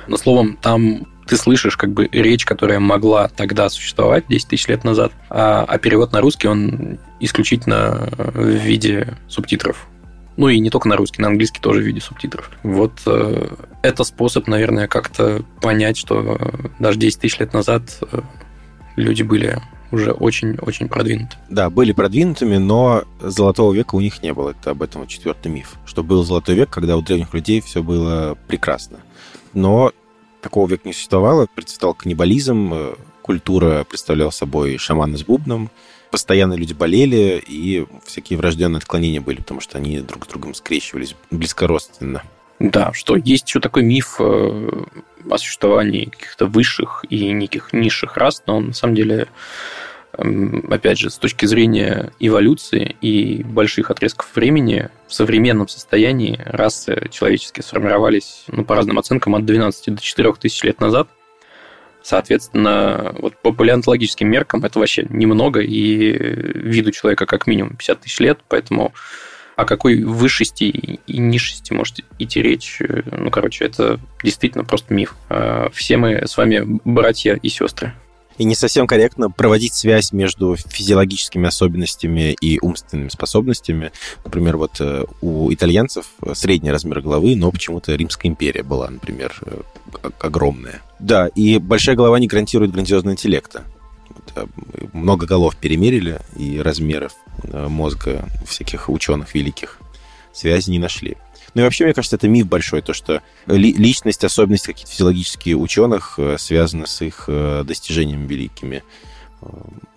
Но 0.06 0.16
словом, 0.16 0.58
там 0.60 1.06
ты 1.26 1.36
слышишь 1.36 1.76
как 1.76 1.92
бы 1.92 2.08
речь, 2.12 2.44
которая 2.44 2.80
могла 2.80 3.28
тогда 3.28 3.68
существовать 3.68 4.24
10 4.28 4.48
тысяч 4.48 4.68
лет 4.68 4.84
назад, 4.84 5.12
а, 5.30 5.64
а 5.66 5.78
перевод 5.78 6.12
на 6.12 6.20
русский, 6.20 6.48
он 6.48 6.98
исключительно 7.20 8.08
в 8.16 8.46
виде 8.46 9.16
субтитров. 9.28 9.86
Ну 10.36 10.48
и 10.48 10.58
не 10.58 10.70
только 10.70 10.88
на 10.88 10.96
русский, 10.96 11.22
на 11.22 11.28
английский 11.28 11.60
тоже 11.60 11.80
в 11.80 11.84
виде 11.84 12.00
субтитров. 12.00 12.50
Вот 12.64 12.92
э, 13.06 13.54
это 13.82 14.02
способ, 14.02 14.48
наверное, 14.48 14.88
как-то 14.88 15.44
понять, 15.60 15.96
что 15.96 16.38
даже 16.80 16.98
10 16.98 17.20
тысяч 17.20 17.38
лет 17.38 17.52
назад 17.52 17.82
э, 18.10 18.20
люди 18.96 19.22
были 19.22 19.62
уже 19.92 20.10
очень-очень 20.10 20.88
продвинуты. 20.88 21.36
Да, 21.48 21.70
были 21.70 21.92
продвинутыми, 21.92 22.56
но 22.56 23.04
золотого 23.20 23.72
века 23.72 23.94
у 23.94 24.00
них 24.00 24.22
не 24.22 24.32
было. 24.32 24.50
Это 24.50 24.72
об 24.72 24.82
этом 24.82 25.06
четвертый 25.06 25.52
миф. 25.52 25.74
Что 25.86 26.02
был 26.02 26.24
золотой 26.24 26.56
век, 26.56 26.70
когда 26.70 26.96
у 26.96 27.02
древних 27.02 27.32
людей 27.32 27.60
все 27.60 27.82
было 27.82 28.36
прекрасно. 28.48 28.98
Но 29.52 29.92
такого 30.44 30.68
века 30.68 30.82
не 30.84 30.92
существовало. 30.92 31.48
Процветал 31.52 31.94
каннибализм, 31.94 32.72
э, 32.74 32.94
культура 33.22 33.84
представляла 33.84 34.30
собой 34.30 34.76
шаманы 34.76 35.16
с 35.16 35.24
бубном, 35.24 35.70
постоянно 36.10 36.54
люди 36.54 36.74
болели, 36.74 37.42
и 37.44 37.86
всякие 38.04 38.38
врожденные 38.38 38.78
отклонения 38.78 39.22
были, 39.22 39.38
потому 39.38 39.60
что 39.60 39.78
они 39.78 39.98
друг 40.00 40.26
с 40.26 40.28
другом 40.28 40.54
скрещивались 40.54 41.16
близкородственно. 41.30 42.22
Да, 42.60 42.92
что 42.92 43.16
есть 43.16 43.48
еще 43.48 43.58
такой 43.58 43.82
миф 43.82 44.16
э, 44.20 44.84
о 45.30 45.38
существовании 45.38 46.04
каких-то 46.04 46.46
высших 46.46 47.04
и 47.08 47.32
неких 47.32 47.72
низших 47.72 48.18
рас, 48.18 48.42
но 48.46 48.58
он 48.58 48.66
на 48.68 48.74
самом 48.74 48.94
деле 48.94 49.28
опять 50.16 50.98
же, 50.98 51.10
с 51.10 51.18
точки 51.18 51.46
зрения 51.46 52.12
эволюции 52.20 52.96
и 53.00 53.42
больших 53.42 53.90
отрезков 53.90 54.34
времени, 54.34 54.88
в 55.06 55.14
современном 55.14 55.68
состоянии 55.68 56.40
расы 56.44 57.08
человеческие 57.10 57.62
сформировались, 57.62 58.44
ну, 58.48 58.64
по 58.64 58.74
разным 58.74 58.98
оценкам, 58.98 59.34
от 59.34 59.44
12 59.44 59.94
до 59.94 60.02
4 60.02 60.32
тысяч 60.34 60.62
лет 60.62 60.80
назад. 60.80 61.08
Соответственно, 62.02 63.14
вот 63.18 63.36
по 63.40 63.52
палеонтологическим 63.52 64.28
меркам 64.28 64.64
это 64.64 64.78
вообще 64.78 65.06
немного, 65.08 65.60
и 65.60 66.12
виду 66.12 66.92
человека 66.92 67.24
как 67.24 67.46
минимум 67.46 67.76
50 67.76 68.00
тысяч 68.00 68.20
лет, 68.20 68.40
поэтому 68.48 68.92
о 69.56 69.64
какой 69.64 70.02
высшести 70.02 70.64
и 70.64 71.18
низшести 71.18 71.72
может 71.72 72.00
идти 72.18 72.42
речь? 72.42 72.82
Ну, 73.06 73.30
короче, 73.30 73.64
это 73.64 74.00
действительно 74.22 74.64
просто 74.64 74.92
миф. 74.92 75.14
А 75.28 75.70
все 75.72 75.96
мы 75.96 76.26
с 76.26 76.36
вами 76.36 76.80
братья 76.84 77.34
и 77.34 77.48
сестры 77.48 77.94
и 78.38 78.44
не 78.44 78.54
совсем 78.54 78.86
корректно 78.86 79.30
проводить 79.30 79.74
связь 79.74 80.12
между 80.12 80.56
физиологическими 80.56 81.46
особенностями 81.46 82.36
и 82.40 82.58
умственными 82.60 83.08
способностями. 83.08 83.92
Например, 84.24 84.56
вот 84.56 84.80
э, 84.80 85.04
у 85.20 85.52
итальянцев 85.52 86.06
средний 86.34 86.70
размер 86.70 87.00
головы, 87.00 87.36
но 87.36 87.50
почему-то 87.50 87.94
Римская 87.94 88.30
империя 88.30 88.62
была, 88.62 88.88
например, 88.88 89.34
э, 89.42 90.10
огромная. 90.18 90.82
Да, 90.98 91.28
и 91.28 91.58
большая 91.58 91.96
голова 91.96 92.18
не 92.18 92.26
гарантирует 92.26 92.72
грандиозного 92.72 93.12
интеллекта. 93.12 93.62
Э, 94.34 94.46
много 94.92 95.26
голов 95.26 95.56
перемерили, 95.56 96.20
и 96.36 96.58
размеров 96.60 97.12
мозга 97.52 98.28
всяких 98.46 98.88
ученых 98.88 99.34
великих 99.34 99.80
связи 100.32 100.70
не 100.70 100.78
нашли. 100.78 101.16
Ну 101.54 101.60
и 101.60 101.64
вообще, 101.64 101.84
мне 101.84 101.94
кажется, 101.94 102.16
это 102.16 102.28
миф 102.28 102.48
большой, 102.48 102.82
то, 102.82 102.92
что 102.92 103.22
личность, 103.46 104.24
особенности 104.24 104.66
какие-то 104.66 104.90
физиологические 104.90 105.56
ученых 105.56 106.14
э, 106.18 106.36
связаны 106.36 106.86
с 106.86 107.00
их 107.00 107.24
э, 107.28 107.62
достижениями 107.64 108.26
великими. 108.26 108.82
Э, 109.40 109.46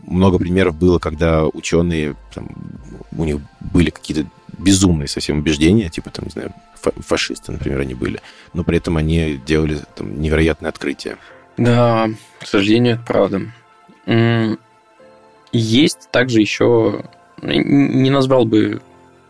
много 0.06 0.38
примеров 0.38 0.76
было, 0.76 1.00
когда 1.00 1.46
ученые, 1.46 2.16
там, 2.34 2.50
у 3.18 3.24
них 3.24 3.40
были 3.60 3.90
какие-то 3.90 4.30
безумные 4.60 5.08
совсем 5.08 5.40
убеждения, 5.40 5.90
типа, 5.90 6.12
там, 6.12 6.26
не 6.26 6.32
знаю, 6.32 6.54
фашисты, 6.80 7.52
например, 7.52 7.80
они 7.80 7.96
были, 7.96 8.22
но 8.54 8.64
при 8.64 8.78
этом 8.78 8.98
они 8.98 9.40
делали 9.46 9.80
там, 9.96 10.22
невероятные 10.22 10.70
открытия. 10.70 11.18
Да, 11.58 12.08
к 12.40 12.48
сожалению, 12.48 12.96
это 12.96 13.04
правда. 13.04 13.42
Есть 15.52 16.10
также 16.12 16.40
еще, 16.40 17.06
не 17.42 18.10
назвал 18.10 18.46
бы 18.46 18.82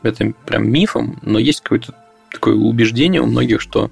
это 0.03 0.33
прям 0.45 0.69
мифом, 0.69 1.19
но 1.21 1.39
есть 1.39 1.61
какой-то 1.61 1.95
такое 2.31 2.55
убеждение 2.55 3.21
у 3.21 3.25
многих, 3.25 3.61
что 3.61 3.89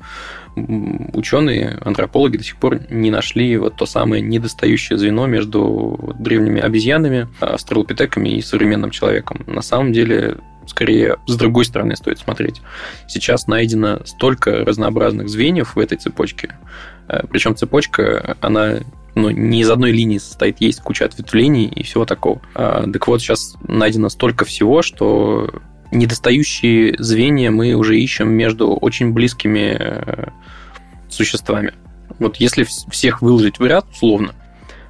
ученые, 0.56 1.78
антропологи 1.84 2.38
до 2.38 2.44
сих 2.44 2.56
пор 2.58 2.80
не 2.90 3.12
нашли 3.12 3.58
вот 3.58 3.76
то 3.76 3.86
самое 3.86 4.22
недостающее 4.22 4.98
звено 4.98 5.26
между 5.28 6.16
древними 6.18 6.62
обезьянами, 6.62 7.28
астралопитеками 7.40 8.30
и 8.30 8.42
современным 8.42 8.92
человеком. 8.92 9.44
На 9.48 9.62
самом 9.62 9.92
деле, 9.92 10.38
скорее, 10.66 11.18
с 11.28 11.36
другой 11.36 11.66
стороны 11.66 11.96
стоит 11.98 12.20
смотреть. 12.20 12.62
Сейчас 13.08 13.48
найдено 13.48 14.00
столько 14.06 14.64
разнообразных 14.64 15.28
звеньев 15.28 15.76
в 15.76 15.80
этой 15.80 15.98
цепочке. 15.98 16.56
Э, 17.08 17.26
Причем 17.30 17.56
цепочка, 17.56 18.38
она 18.40 18.80
ну, 19.16 19.30
не 19.30 19.62
из 19.62 19.70
одной 19.70 19.92
линии 19.92 20.18
состоит, 20.18 20.60
есть 20.60 20.82
куча 20.82 21.06
ответвлений 21.06 21.66
и 21.66 21.84
всего 21.84 22.06
такого. 22.06 22.42
А, 22.54 22.86
так 22.92 23.08
вот, 23.08 23.22
сейчас 23.22 23.56
найдено 23.68 24.10
столько 24.10 24.44
всего, 24.46 24.82
что 24.82 25.50
недостающие 25.92 26.96
звенья 27.00 27.52
мы 27.52 27.74
уже 27.74 28.00
ищем 28.00 28.30
между 28.30 28.74
очень 28.74 29.14
близкими 29.14 29.78
э, 29.80 30.28
существами. 31.10 31.74
Вот 32.20 32.38
если 32.38 32.66
всех 32.90 33.22
выложить 33.22 33.60
в 33.60 33.66
ряд, 33.66 33.86
условно, 33.92 34.34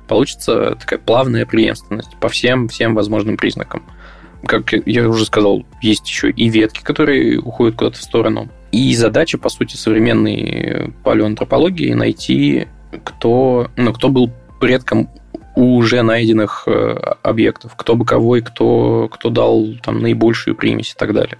получится 0.07 0.75
такая 0.79 0.99
плавная 0.99 1.45
преемственность 1.45 2.15
по 2.19 2.29
всем, 2.29 2.67
всем 2.67 2.95
возможным 2.95 3.37
признакам. 3.37 3.83
Как 4.45 4.73
я 4.85 5.09
уже 5.09 5.25
сказал, 5.25 5.65
есть 5.81 6.07
еще 6.07 6.29
и 6.29 6.49
ветки, 6.49 6.81
которые 6.83 7.39
уходят 7.39 7.75
куда-то 7.75 7.97
в 7.97 8.03
сторону. 8.03 8.49
И 8.71 8.93
задача, 8.95 9.37
по 9.37 9.49
сути, 9.49 9.75
современной 9.75 10.93
палеоантропологии 11.03 11.93
найти, 11.93 12.67
кто, 13.03 13.71
ну, 13.75 13.93
кто 13.93 14.09
был 14.09 14.31
предком 14.59 15.09
уже 15.55 16.01
найденных 16.01 16.63
э, 16.67 16.71
объектов, 17.23 17.75
кто 17.75 17.95
бы 17.95 18.05
кого 18.05 18.37
и 18.37 18.41
кто, 18.41 19.07
кто 19.09 19.29
дал 19.29 19.65
там 19.81 20.01
наибольшую 20.01 20.55
примесь 20.55 20.91
и 20.91 20.95
так 20.95 21.13
далее. 21.13 21.37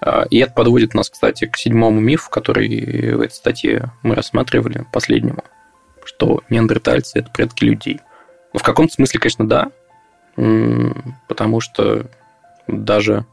А, 0.00 0.24
и 0.30 0.38
это 0.38 0.52
подводит 0.52 0.94
нас, 0.94 1.10
кстати, 1.10 1.46
к 1.46 1.56
седьмому 1.56 2.00
мифу, 2.00 2.30
который 2.30 3.14
в 3.14 3.20
этой 3.20 3.34
статье 3.34 3.92
мы 4.02 4.14
рассматривали, 4.14 4.86
последнему, 4.92 5.42
что 6.04 6.42
неандертальцы– 6.48 7.18
это 7.20 7.30
предки 7.30 7.64
людей. 7.64 8.00
Ну, 8.52 8.60
в 8.60 8.62
каком-то 8.62 8.94
смысле, 8.94 9.20
конечно, 9.20 9.48
да, 9.48 9.70
потому 11.26 11.60
что 11.60 12.06
даже 12.68 13.26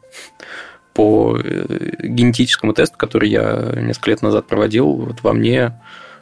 по 0.93 1.38
э, 1.38 1.65
генетическому 2.02 2.74
тесту, 2.74 2.98
который 2.98 3.30
я 3.30 3.74
несколько 3.76 4.12
лет 4.12 4.21
назад 4.21 4.48
проводил, 4.48 4.93
вот 4.93 5.21
во 5.21 5.34
мне 5.34 5.80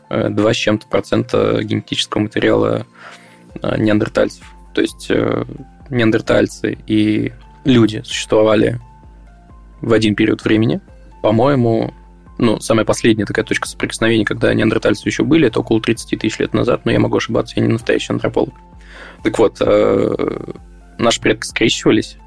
2 0.09 0.29
э, 0.29 0.53
с 0.53 0.57
чем-то 0.57 0.87
процента 0.87 1.63
генетического 1.63 2.23
материала 2.23 2.85
неандертальцев. 3.77 4.43
То 4.73 4.81
есть 4.81 5.07
э, 5.09 5.45
неандертальцы 5.89 6.77
и 6.87 7.31
люди 7.63 8.01
существовали 8.03 8.79
в 9.81 9.93
один 9.93 10.15
период 10.15 10.43
времени. 10.43 10.81
По-моему, 11.21 11.93
ну, 12.37 12.59
самая 12.59 12.85
последняя 12.85 13.25
такая 13.25 13.45
точка 13.45 13.67
соприкосновения, 13.67 14.25
когда 14.25 14.53
неандертальцы 14.53 15.07
еще 15.07 15.23
были, 15.23 15.47
это 15.47 15.59
около 15.59 15.81
30 15.81 16.19
тысяч 16.19 16.39
лет 16.39 16.53
назад, 16.53 16.85
но 16.85 16.91
я 16.91 16.99
могу 16.99 17.17
ошибаться, 17.17 17.55
я 17.57 17.65
не 17.65 17.71
настоящий 17.71 18.11
антрополог. 18.11 18.53
Так 19.23 19.37
вот, 19.39 19.57
э, 19.61 20.53
наши 20.97 21.21
предки 21.21 21.45
скрещивались, 21.45 22.17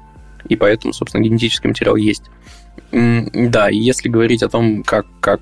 и 0.47 0.55
поэтому, 0.55 0.93
собственно, 0.93 1.23
генетический 1.23 1.67
материал 1.67 1.95
есть. 1.95 2.23
Да, 2.91 3.69
если 3.69 4.07
говорить 4.07 4.43
о 4.43 4.49
том, 4.49 4.83
как, 4.83 5.05
как 5.19 5.41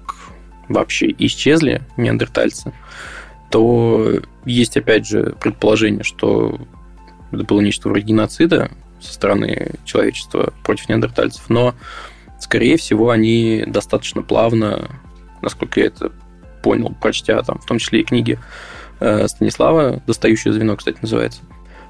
вообще 0.67 1.13
исчезли 1.19 1.81
неандертальцы, 1.97 2.73
то 3.49 4.19
есть, 4.45 4.77
опять 4.77 5.07
же, 5.07 5.35
предположение, 5.39 6.03
что 6.03 6.59
это 7.31 7.43
было 7.43 7.61
нечто 7.61 7.89
вроде 7.89 8.05
геноцида 8.05 8.71
со 8.99 9.13
стороны 9.13 9.71
человечества 9.83 10.53
против 10.63 10.89
неандертальцев, 10.89 11.49
но, 11.49 11.75
скорее 12.39 12.77
всего, 12.77 13.09
они 13.09 13.63
достаточно 13.67 14.21
плавно, 14.21 14.89
насколько 15.41 15.79
я 15.79 15.87
это 15.87 16.11
понял, 16.63 16.95
прочтя 16.99 17.41
там, 17.43 17.59
в 17.59 17.65
том 17.65 17.77
числе 17.77 18.01
и 18.01 18.03
книги 18.03 18.39
э, 18.99 19.27
Станислава, 19.27 20.01
«Достающее 20.07 20.53
звено», 20.53 20.75
кстати, 20.75 20.97
называется, 21.01 21.41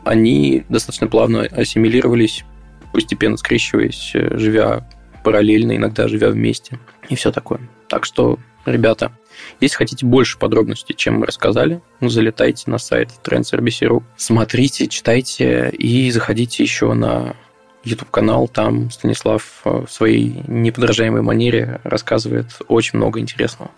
они 0.03 0.65
достаточно 0.69 1.07
плавно 1.07 1.41
ассимилировались, 1.41 2.43
постепенно 2.91 3.37
скрещиваясь, 3.37 4.11
э, 4.13 4.37
живя 4.37 4.87
параллельно, 5.23 5.75
иногда 5.75 6.07
живя 6.07 6.29
вместе, 6.29 6.79
и 7.09 7.15
все 7.15 7.31
такое. 7.31 7.61
Так 7.87 8.05
что, 8.05 8.37
ребята, 8.65 9.11
если 9.59 9.77
хотите 9.77 10.05
больше 10.05 10.37
подробностей, 10.37 10.95
чем 10.95 11.19
мы 11.19 11.25
рассказали, 11.25 11.81
ну, 11.99 12.09
залетайте 12.09 12.69
на 12.69 12.77
сайт 12.77 13.09
TrendsRBC.ru, 13.23 14.03
смотрите, 14.17 14.87
читайте 14.87 15.69
и 15.69 16.11
заходите 16.11 16.63
еще 16.63 16.93
на 16.93 17.35
YouTube-канал. 17.83 18.47
Там 18.47 18.91
Станислав 18.91 19.61
в 19.63 19.87
своей 19.87 20.43
неподражаемой 20.47 21.21
манере 21.21 21.79
рассказывает 21.83 22.47
очень 22.67 22.97
много 22.97 23.19
интересного. 23.19 23.71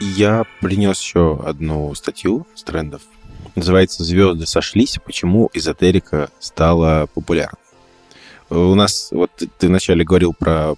Я 0.00 0.44
принес 0.60 1.00
еще 1.00 1.40
одну 1.44 1.94
статью 1.94 2.46
с 2.56 2.64
трендов. 2.64 3.02
Называется 3.54 4.02
«Звезды 4.02 4.46
сошлись. 4.46 4.98
Почему 5.04 5.48
эзотерика 5.52 6.30
стала 6.40 7.06
популярной». 7.14 7.61
У 8.52 8.74
нас, 8.74 9.08
вот 9.12 9.30
ты 9.58 9.68
вначале 9.68 10.04
говорил 10.04 10.34
про 10.34 10.74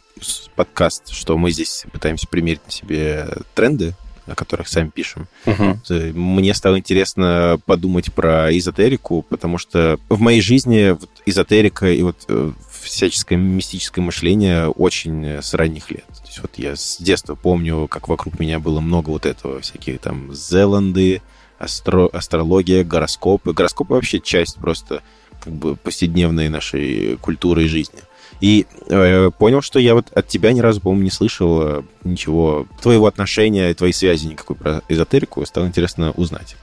подкаст, 0.55 1.09
что 1.09 1.37
мы 1.37 1.51
здесь 1.51 1.85
пытаемся 1.93 2.29
примерить 2.29 2.65
на 2.65 2.71
себе 2.71 3.29
тренды, 3.55 3.95
о 4.27 4.37
которых 4.37 4.69
сами 4.69 4.91
пишем. 4.91 5.27
Угу. 5.45 5.81
Мне 6.15 6.55
стало 6.55 6.79
интересно 6.79 7.59
подумать 7.67 8.13
про 8.13 8.57
эзотерику, 8.57 9.23
потому 9.23 9.59
что 9.59 9.99
в 10.09 10.21
моей 10.21 10.41
жизни 10.41 10.91
вот 10.91 11.11
эзотерика 11.27 11.91
и 11.91 12.03
вот 12.03 12.25
э, 12.29 12.53
всяческое 12.83 13.39
мистическое 13.39 14.05
мышление 14.05 14.69
очень 14.69 15.25
с 15.25 15.53
ранних 15.53 15.91
лет. 15.91 16.07
То 16.07 16.27
есть 16.27 16.41
вот 16.43 16.53
я 16.57 16.77
с 16.77 16.99
детства 17.01 17.35
помню, 17.35 17.89
как 17.89 18.07
вокруг 18.09 18.39
меня 18.39 18.61
было 18.61 18.79
много 18.79 19.11
вот 19.11 19.27
этого, 19.27 19.61
всякие 19.61 19.99
там 19.99 20.33
Зеланды, 20.33 21.23
астро 21.59 22.09
астрология, 22.13 22.85
гороскопы. 22.85 23.53
Гороскопы 23.53 23.95
вообще 23.95 24.21
часть 24.21 24.57
просто 24.57 25.03
как 25.45 25.53
бы 25.53 25.77
повседневной 25.77 26.49
нашей 26.49 27.17
культуры 27.21 27.65
и 27.65 27.69
жизни. 27.69 28.01
И 28.41 28.67
э, 28.89 29.31
понял, 29.39 29.63
что 29.63 29.79
я 29.79 29.95
вот 29.95 30.11
от 30.13 30.29
тебя 30.29 30.53
ни 30.53 30.61
разу, 30.61 30.81
по-моему, 30.81 31.05
не 31.05 31.11
слышал 31.11 31.63
э, 31.63 31.83
ничего, 32.03 32.67
твоего 32.83 33.07
отношения, 33.07 33.73
твоей 33.75 33.93
связи 33.93 34.27
никакой 34.27 34.57
про 34.57 34.83
эзотерику. 34.89 35.45
Стало 35.47 35.67
интересно 35.67 36.11
узнать. 36.13 36.57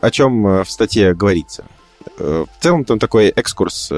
О 0.00 0.10
чем 0.10 0.46
э, 0.46 0.64
в 0.64 0.70
статье 0.70 1.14
говорится? 1.14 1.64
Э, 2.18 2.44
в 2.50 2.62
целом 2.62 2.84
там 2.84 2.98
такой 2.98 3.28
экскурс, 3.28 3.92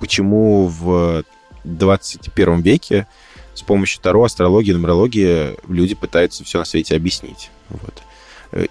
почему 0.00 0.66
в 0.66 1.24
21 1.64 2.60
веке 2.60 3.06
с 3.54 3.62
помощью 3.62 4.02
Таро, 4.02 4.24
астрологии, 4.24 4.72
нумерологии 4.72 5.56
люди 5.68 5.94
пытаются 5.94 6.44
все 6.44 6.58
на 6.58 6.64
свете 6.64 6.94
объяснить. 6.94 7.50
Вот. 7.70 8.02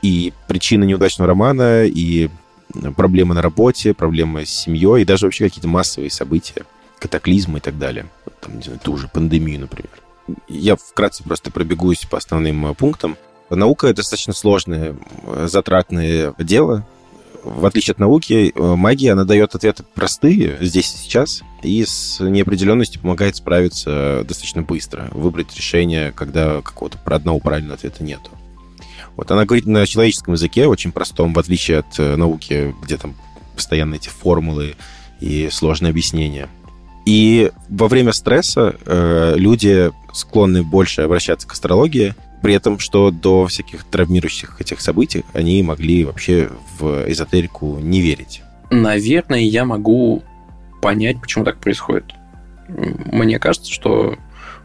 И 0.02 0.32
причины 0.48 0.86
неудачного 0.86 1.28
романа, 1.28 1.86
и 1.86 2.30
проблемы 2.96 3.36
на 3.36 3.42
работе, 3.42 3.94
проблемы 3.94 4.46
с 4.46 4.50
семьей, 4.50 5.02
и 5.02 5.06
даже 5.06 5.26
вообще 5.26 5.46
какие-то 5.46 5.68
массовые 5.68 6.10
события, 6.10 6.66
катаклизмы 7.00 7.60
и 7.60 7.62
так 7.62 7.78
далее. 7.78 8.08
Там, 8.42 8.58
не 8.58 8.64
знаю, 8.64 8.80
ту 8.84 8.98
же 8.98 9.08
пандемию, 9.08 9.60
например. 9.60 9.92
Я 10.48 10.76
вкратце 10.76 11.24
просто 11.24 11.52
пробегусь 11.52 12.06
по 12.06 12.18
основным 12.18 12.66
э, 12.66 12.74
пунктам. 12.74 13.18
Наука— 13.50 13.94
достаточно 13.96 14.34
сложное, 14.34 14.96
э, 15.24 15.48
затратное 15.50 16.34
дело. 16.40 16.86
В 17.44 17.68
отличие 17.68 17.92
от 17.92 18.00
науки, 18.00 18.52
э, 18.56 18.76
магия, 18.76 19.12
она 19.12 19.24
дает 19.24 19.54
ответы 19.54 19.84
простые 19.94 20.58
здесь 20.62 20.92
и 20.96 20.98
сейчас, 20.98 21.44
и 21.62 21.86
с 21.86 22.20
неопределенностью 22.20 23.02
помогает 23.02 23.36
справиться 23.36 24.24
достаточно 24.28 24.64
быстро, 24.64 25.10
выбрать 25.12 25.56
решение, 25.56 26.12
когда 26.12 26.62
какого-то 26.64 26.98
одного 27.06 27.40
правильного 27.40 27.76
ответа 27.76 28.04
нету. 28.04 28.32
Вот 29.18 29.32
она 29.32 29.46
говорит 29.46 29.66
на 29.66 29.86
человеческом 29.86 30.34
языке, 30.34 30.68
очень 30.68 30.92
простом, 30.92 31.34
в 31.34 31.40
отличие 31.40 31.80
от 31.80 32.00
э, 32.00 32.16
науки, 32.16 32.76
где 32.82 32.98
там 32.98 33.16
постоянно 33.56 33.96
эти 33.96 34.10
формулы 34.10 34.76
и 35.22 35.50
сложные 35.50 35.92
объяснения. 35.92 36.50
И 37.06 37.52
во 37.70 37.88
время 37.88 38.12
стресса 38.12 38.76
э, 38.86 39.36
люди 39.38 39.92
склонны 40.14 40.64
больше 40.64 41.02
обращаться 41.02 41.48
к 41.48 41.54
астрологии, 41.54 42.16
при 42.42 42.54
этом, 42.54 42.80
что 42.80 43.12
до 43.12 43.48
всяких 43.48 43.86
травмирующих 43.86 44.60
этих 44.60 44.82
событий 44.82 45.24
они 45.34 45.64
могли 45.64 46.04
вообще 46.06 46.50
в 46.78 47.10
эзотерику 47.10 47.80
не 47.80 48.02
верить. 48.02 48.42
Наверное, 48.70 49.40
я 49.40 49.66
могу 49.66 50.24
понять, 50.82 51.22
почему 51.22 51.46
так 51.46 51.58
происходит. 51.58 52.14
Мне 52.68 53.40
кажется, 53.40 53.72
что 53.72 54.18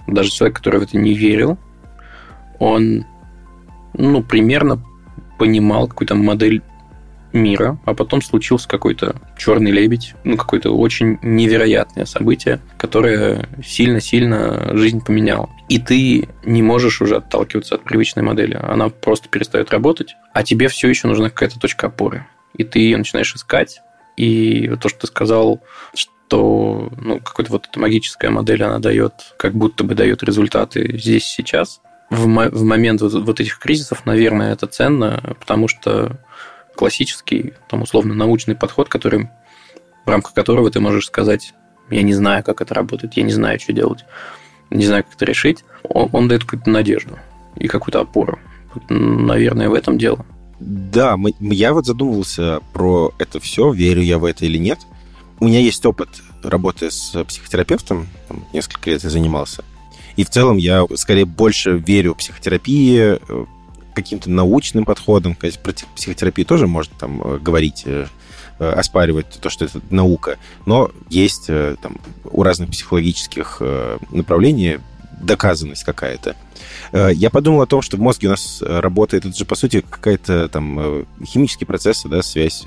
даже 0.07 0.31
человек, 0.31 0.57
который 0.57 0.81
в 0.81 0.83
это 0.83 0.97
не 0.97 1.15
верил, 1.15 1.59
он 2.59 3.07
ну, 3.95 4.23
примерно 4.23 4.83
понимал 5.39 5.89
какую-то 5.89 6.15
модель 6.15 6.63
мира, 7.33 7.79
а 7.85 7.95
потом 7.95 8.23
случился 8.23 8.69
какой-то 8.69 9.17
черный 9.37 9.71
лебедь, 9.71 10.15
ну, 10.25 10.37
какое-то 10.37 10.71
очень 10.71 11.19
невероятное 11.23 12.05
событие, 12.05 12.61
которое 12.77 13.49
сильно-сильно 13.65 14.77
жизнь 14.77 15.01
поменяло. 15.05 15.49
И 15.69 15.79
ты 15.79 16.29
не 16.45 16.63
можешь 16.63 17.01
уже 17.01 17.17
отталкиваться 17.17 17.77
от 17.77 17.85
привычной 17.85 18.23
модели. 18.23 18.59
Она 18.61 18.89
просто 18.89 19.29
перестает 19.29 19.71
работать, 19.71 20.17
а 20.35 20.43
тебе 20.43 20.69
все 20.69 20.89
еще 20.89 21.09
нужна 21.09 21.31
какая-то 21.31 21.59
точка 21.61 21.87
опоры. 21.87 22.27
И 22.57 22.65
ты 22.65 22.81
ее 22.81 22.97
начинаешь 22.97 23.35
искать. 23.35 23.81
И 24.17 24.71
то, 24.81 24.89
что 24.89 25.01
ты 25.01 25.07
сказал, 25.07 25.61
то 26.29 26.89
ну, 26.97 27.19
какая-то 27.19 27.53
вот 27.53 27.67
эта 27.69 27.81
магическая 27.81 28.31
модель, 28.31 28.63
она 28.63 28.79
дает, 28.79 29.13
как 29.37 29.55
будто 29.55 29.83
бы 29.83 29.97
дает 29.97 30.23
результаты 30.23 30.97
здесь 30.97 31.25
сейчас. 31.25 31.81
В, 32.11 32.27
в 32.27 32.65
момент 32.65 33.01
вот, 33.01 33.15
вот 33.15 33.41
этих 33.41 33.59
кризисов, 33.59 34.05
наверное, 34.05 34.53
это 34.53 34.67
ценно, 34.67 35.35
потому 35.39 35.69
что 35.69 36.19
классический, 36.75 37.55
там, 37.69 37.83
условно, 37.83 38.15
научный 38.15 38.57
подход, 38.57 38.89
который, 38.89 39.29
в 40.05 40.11
рамках 40.11 40.35
которого 40.35 40.71
ты 40.71 40.81
можешь 40.81 41.07
сказать, 41.07 41.55
я 41.89 42.03
не 42.03 42.15
знаю, 42.15 42.43
как 42.43 42.61
это 42.61 42.75
работает, 42.75 43.15
я 43.15 43.23
не 43.23 43.33
знаю, 43.33 43.61
что 43.61 43.73
делать, 43.73 44.05
не 44.71 44.87
знаю, 44.87 45.05
как 45.05 45.15
это 45.15 45.25
решить, 45.25 45.65
он, 45.83 46.09
он 46.13 46.29
дает 46.29 46.45
какую-то 46.45 46.71
надежду 46.71 47.19
и 47.57 47.69
какую-то 47.69 48.01
опору. 48.01 48.39
Наверное, 48.89 49.69
в 49.69 49.75
этом 49.75 49.99
дело. 49.99 50.25
Да, 50.61 51.17
мы, 51.17 51.35
я 51.41 51.73
вот 51.73 51.87
задумывался 51.87 52.61
про 52.73 53.13
это 53.19 53.41
все, 53.41 53.73
верю 53.73 54.03
я 54.03 54.19
в 54.19 54.25
это 54.25 54.45
или 54.45 54.59
нет. 54.59 54.79
У 55.41 55.47
меня 55.47 55.61
есть 55.61 55.85
опыт 55.87 56.09
работы 56.43 56.91
с 56.91 57.25
психотерапевтом, 57.25 58.09
там, 58.29 58.45
несколько 58.53 58.91
лет 58.91 59.03
я 59.03 59.11
занимался. 59.11 59.65
И 60.17 60.25
в 60.25 60.31
целом 60.31 60.57
я 60.57 60.87
скорее 60.97 61.25
больше 61.25 61.73
верю 61.73 62.15
психотерапии, 62.15 63.19
э, 63.19 63.45
каким-то 63.95 64.31
научным 64.31 64.85
подходам. 64.85 65.35
Конечно, 65.35 65.63
про 65.63 65.75
психотерапию 65.95 66.47
тоже 66.47 66.67
можно 66.67 66.95
там 66.99 67.23
э, 67.23 67.39
говорить, 67.39 67.83
э, 67.87 68.07
оспаривать 68.59 69.27
то, 69.41 69.49
что 69.49 69.65
это 69.65 69.81
наука. 69.89 70.37
Но 70.67 70.91
есть 71.09 71.47
там, 71.47 71.97
у 72.25 72.43
разных 72.43 72.69
психологических 72.69 73.63
направлений 74.11 74.81
доказанность 75.19 75.85
какая-то. 75.85 76.37
Я 76.93 77.31
подумал 77.31 77.63
о 77.63 77.67
том, 77.67 77.81
что 77.81 77.97
в 77.97 78.01
мозге 78.01 78.29
у 78.29 78.33
нас 78.33 78.61
работает, 78.61 79.25
это 79.25 79.35
же, 79.35 79.47
по 79.47 79.55
сути, 79.55 79.83
какая-то 79.89 80.51
там 80.51 81.07
химический 81.25 81.67
процесс, 81.67 82.03
да, 82.05 82.21
связь 82.21 82.67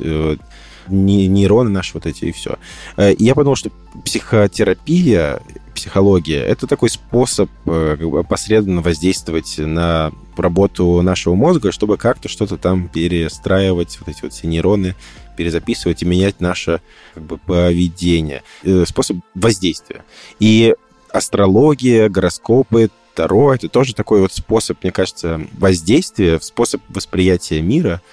нейроны 0.88 1.69
наши 1.69 1.91
вот 1.93 2.08
эти 2.08 2.25
и 2.25 2.32
все. 2.32 2.58
Я 2.97 3.36
подумал, 3.36 3.56
что 3.56 3.69
психотерапия, 4.03 5.41
психология— 5.73 6.43
это 6.45 6.67
такой 6.67 6.89
способ 6.89 7.49
э, 7.65 8.23
посредственно 8.27 8.81
воздействовать 8.81 9.55
на 9.57 10.12
работу 10.38 11.01
нашего 11.01 11.36
мозга, 11.36 11.71
чтобы 11.71 11.97
как-то 11.97 12.29
что-то 12.29 12.57
там 12.57 12.88
перестраивать, 12.88 13.97
вот 13.99 14.09
эти 14.09 14.21
вот 14.21 14.33
все 14.33 14.47
нейроны, 14.47 14.95
перезаписывать 15.38 16.01
и 16.01 16.05
менять 16.05 16.39
наше 16.39 16.81
как 17.13 17.23
бы, 17.23 17.38
поведение. 17.38 18.43
Э, 18.63 18.86
способ 18.88 19.17
воздействия. 19.36 20.03
И 20.39 20.75
астрология, 21.12 22.09
гороскопы, 22.09 22.89
Таро— 23.13 23.53
это 23.55 23.69
тоже 23.69 23.93
такой 23.93 24.21
вот 24.21 24.33
способ, 24.33 24.81
мне 24.81 24.91
кажется, 24.91 25.41
воздействия, 25.53 26.39
способ 26.39 26.81
восприятия 26.89 27.62
мира— 27.62 28.01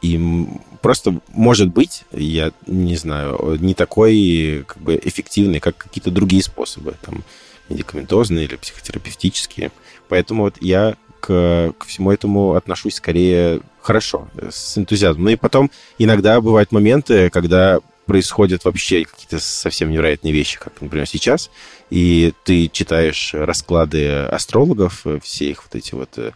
и 0.00 0.46
просто, 0.80 1.20
может 1.28 1.68
быть, 1.68 2.04
я 2.12 2.52
не 2.66 2.96
знаю, 2.96 3.58
не 3.60 3.74
такой 3.74 4.64
как 4.66 4.78
бы 4.78 5.00
эффективный, 5.02 5.60
как 5.60 5.76
какие-то 5.76 6.10
другие 6.10 6.42
способы, 6.42 6.94
там, 7.02 7.24
медикаментозные 7.68 8.44
или 8.44 8.56
психотерапевтические. 8.56 9.72
Поэтому 10.08 10.44
вот 10.44 10.56
я 10.60 10.96
к, 11.20 11.74
к 11.76 11.84
всему 11.86 12.12
этому 12.12 12.54
отношусь 12.54 12.94
скорее 12.96 13.60
хорошо, 13.80 14.28
с 14.50 14.78
энтузиазмом. 14.78 15.24
Ну 15.24 15.30
и 15.30 15.36
потом 15.36 15.70
иногда 15.98 16.40
бывают 16.40 16.72
моменты, 16.72 17.30
когда 17.30 17.80
происходят 18.06 18.64
вообще 18.64 19.04
какие-то 19.04 19.38
совсем 19.38 19.90
невероятные 19.90 20.32
вещи, 20.32 20.58
как, 20.58 20.80
например, 20.80 21.06
сейчас, 21.06 21.50
и 21.90 22.32
ты 22.44 22.68
читаешь 22.68 23.34
расклады 23.34 24.08
астрологов, 24.08 25.04
все 25.22 25.50
их 25.50 25.62
вот 25.62 25.74
эти 25.74 25.94
вот 25.94 26.16
э, 26.16 26.32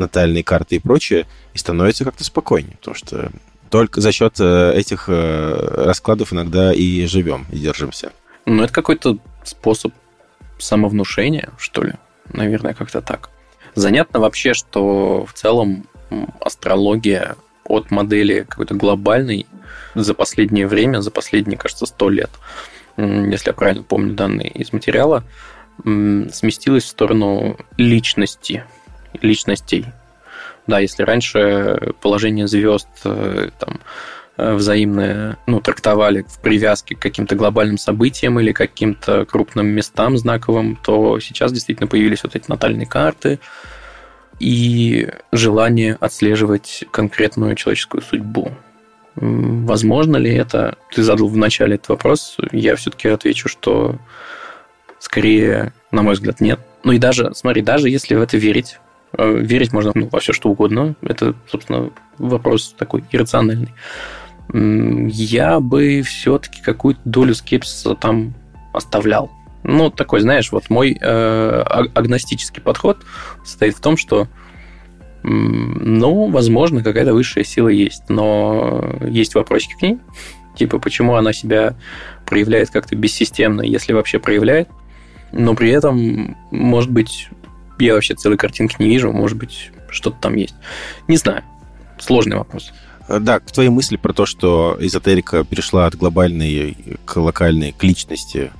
натальные 0.00 0.42
карты 0.42 0.76
и 0.76 0.78
прочее, 0.78 1.26
и 1.54 1.58
становится 1.58 2.04
как-то 2.04 2.24
спокойнее, 2.24 2.76
потому 2.78 2.94
что 2.96 3.30
только 3.70 4.00
за 4.00 4.10
счет 4.10 4.40
э, 4.40 4.72
этих 4.74 5.04
э, 5.08 5.84
раскладов 5.84 6.32
иногда 6.32 6.72
и 6.72 7.06
живем, 7.06 7.46
и 7.52 7.58
держимся. 7.58 8.12
Ну, 8.46 8.64
это 8.64 8.72
какой-то 8.72 9.18
способ 9.44 9.92
самовнушения, 10.58 11.50
что 11.56 11.82
ли. 11.82 11.92
Наверное, 12.32 12.74
как-то 12.74 13.00
так. 13.00 13.30
Занятно 13.74 14.18
вообще, 14.18 14.54
что 14.54 15.24
в 15.24 15.32
целом 15.32 15.86
астрология 16.40 17.36
от 17.64 17.90
модели 17.92 18.44
какой-то 18.48 18.74
глобальной 18.74 19.46
за 19.94 20.14
последнее 20.14 20.66
время, 20.66 21.00
за 21.00 21.10
последние, 21.10 21.56
кажется, 21.56 21.86
сто 21.86 22.08
лет, 22.08 22.30
если 22.96 23.50
я 23.50 23.52
правильно 23.52 23.84
помню 23.84 24.14
данные 24.14 24.48
из 24.48 24.72
материала, 24.72 25.22
сместилась 25.84 26.84
в 26.84 26.88
сторону 26.88 27.56
личности, 27.76 28.64
личностей. 29.20 29.86
Да, 30.66 30.78
если 30.78 31.02
раньше 31.02 31.94
положение 32.00 32.46
звезд 32.46 32.88
э, 33.04 33.50
там, 33.58 33.80
э, 34.36 34.54
взаимное 34.54 35.38
ну, 35.46 35.60
трактовали 35.60 36.24
в 36.28 36.40
привязке 36.40 36.94
к 36.94 37.00
каким-то 37.00 37.34
глобальным 37.34 37.78
событиям 37.78 38.38
или 38.38 38.52
каким-то 38.52 39.24
крупным 39.24 39.66
местам 39.66 40.16
знаковым, 40.16 40.76
то 40.76 41.18
сейчас 41.20 41.52
действительно 41.52 41.88
появились 41.88 42.22
вот 42.22 42.36
эти 42.36 42.48
натальные 42.48 42.86
карты 42.86 43.40
и 44.38 45.08
желание 45.32 45.96
отслеживать 46.00 46.84
конкретную 46.90 47.56
человеческую 47.56 48.02
судьбу. 48.02 48.52
Возможно 49.16 50.16
ли 50.16 50.32
это? 50.32 50.76
Ты 50.94 51.02
задал 51.02 51.28
в 51.28 51.36
начале 51.36 51.74
этот 51.74 51.90
вопрос. 51.90 52.36
Я 52.52 52.76
все-таки 52.76 53.08
отвечу, 53.08 53.48
что 53.48 53.96
скорее, 54.98 55.72
на 55.90 56.02
мой 56.02 56.14
взгляд, 56.14 56.40
нет. 56.40 56.60
Ну 56.84 56.92
и 56.92 56.98
даже, 56.98 57.34
смотри, 57.34 57.60
даже 57.60 57.90
если 57.90 58.14
в 58.14 58.22
это 58.22 58.36
верить, 58.36 58.78
верить 59.16 59.72
можно 59.72 59.92
ну, 59.94 60.08
во 60.10 60.20
все, 60.20 60.32
что 60.32 60.50
угодно. 60.50 60.94
Это, 61.02 61.34
собственно, 61.48 61.90
вопрос 62.18 62.74
такой 62.78 63.04
иррациональный. 63.10 63.74
Я 64.52 65.60
бы 65.60 66.02
все-таки 66.02 66.62
какую-то 66.62 67.00
долю 67.04 67.34
скепсиса 67.34 67.94
там 67.94 68.34
оставлял. 68.72 69.30
Ну, 69.62 69.90
такой, 69.90 70.20
знаешь, 70.20 70.52
вот 70.52 70.70
мой 70.70 70.96
э, 71.00 71.62
агностический 71.94 72.62
подход 72.62 73.04
состоит 73.44 73.76
в 73.76 73.80
том, 73.80 73.96
что 73.96 74.26
ну, 75.22 76.30
возможно, 76.30 76.82
какая-то 76.82 77.12
высшая 77.12 77.44
сила 77.44 77.68
есть, 77.68 78.04
но 78.08 78.82
есть 79.02 79.34
вопросики 79.34 79.74
к 79.74 79.82
ней, 79.82 79.98
типа, 80.56 80.78
почему 80.78 81.14
она 81.14 81.34
себя 81.34 81.74
проявляет 82.24 82.70
как-то 82.70 82.96
бессистемно, 82.96 83.60
если 83.60 83.92
вообще 83.92 84.18
проявляет, 84.18 84.68
но 85.32 85.54
при 85.54 85.70
этом, 85.70 86.36
может 86.50 86.90
быть, 86.90 87.28
я 87.80 87.94
вообще 87.94 88.14
целой 88.14 88.36
картинки 88.36 88.76
не 88.78 88.88
вижу, 88.88 89.12
может 89.12 89.36
быть, 89.38 89.70
что-то 89.88 90.16
там 90.20 90.36
есть. 90.36 90.54
Не 91.08 91.16
знаю. 91.16 91.42
Сложный 91.98 92.36
вопрос. 92.36 92.72
Э, 93.08 93.18
да, 93.18 93.40
к 93.40 93.50
твоей 93.50 93.70
мысли 93.70 93.96
про 93.96 94.12
то, 94.12 94.26
что 94.26 94.76
эзотерика 94.80 95.44
перешла 95.44 95.86
от 95.86 95.96
глобальной 95.96 96.76
к 97.04 97.16
локальной, 97.16 97.72
к 97.72 97.82
личности. 97.82 98.50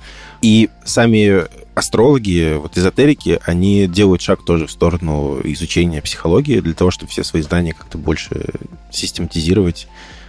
И 0.41 0.69
сами 0.83 1.45
астрологи, 1.73 2.57
вот 2.57 2.77
эзотерики, 2.77 3.39
они 3.45 3.87
делают 3.87 4.21
шаг 4.21 4.43
тоже 4.43 4.67
в 4.67 4.71
сторону 4.71 5.39
изучения 5.43 6.01
психологии 6.01 6.59
для 6.59 6.73
того, 6.73 6.91
чтобы 6.91 7.11
все 7.11 7.23
свои 7.23 7.41
знания 7.41 7.73
как-то 7.73 7.97
больше 7.97 8.45
систематизировать 8.91 9.87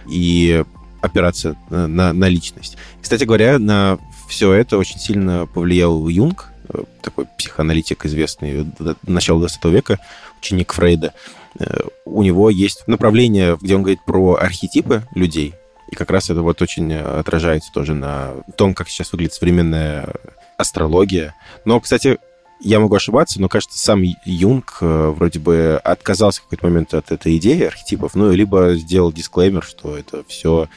и 0.09 0.63
опираться 1.01 1.57
на, 1.69 1.87
на, 1.87 2.13
на 2.13 2.29
личность. 2.29 2.77
Кстати 3.01 3.25
говоря, 3.25 3.59
на 3.59 3.97
все 4.29 4.53
это 4.53 4.77
очень 4.77 4.99
сильно 4.99 5.47
повлиял 5.47 6.07
Юнг, 6.07 6.52
такой 7.01 7.25
психоаналитик 7.37 8.05
известный 8.05 8.65
начала 9.03 9.39
20 9.39 9.65
века, 9.65 9.99
ученик 10.39 10.73
Фрейда, 10.73 11.13
э, 11.59 11.81
у 12.05 12.23
него 12.23 12.49
есть 12.49 12.87
направление, 12.87 13.57
где 13.61 13.75
он 13.75 13.83
говорит 13.83 14.03
про 14.05 14.35
архетипы 14.35 15.03
людей, 15.13 15.53
и 15.91 15.95
как 15.95 16.09
раз 16.09 16.29
это 16.29 16.41
вот 16.41 16.61
очень 16.61 16.93
отражается 16.93 17.71
тоже 17.71 17.93
на 17.93 18.31
том, 18.57 18.73
как 18.73 18.89
сейчас 18.89 19.11
выглядит 19.11 19.33
современная 19.33 20.09
астрология. 20.57 21.35
Но, 21.65 21.79
кстати, 21.79 22.17
я 22.59 22.79
могу 22.79 22.95
ошибаться, 22.95 23.41
но, 23.41 23.49
кажется, 23.49 23.77
сам 23.77 24.01
Юнг 24.25 24.77
э, 24.81 25.13
вроде 25.15 25.39
бы 25.39 25.79
отказался 25.83 26.41
в 26.41 26.45
какой-то 26.45 26.65
момент 26.65 26.93
от 26.93 27.11
этой 27.11 27.37
идеи 27.37 27.63
архетипов, 27.63 28.15
ну, 28.15 28.31
либо 28.31 28.73
сделал 28.75 29.11
дисклеймер, 29.11 29.63
что 29.63 29.97
это 29.97 30.23
все 30.27 30.67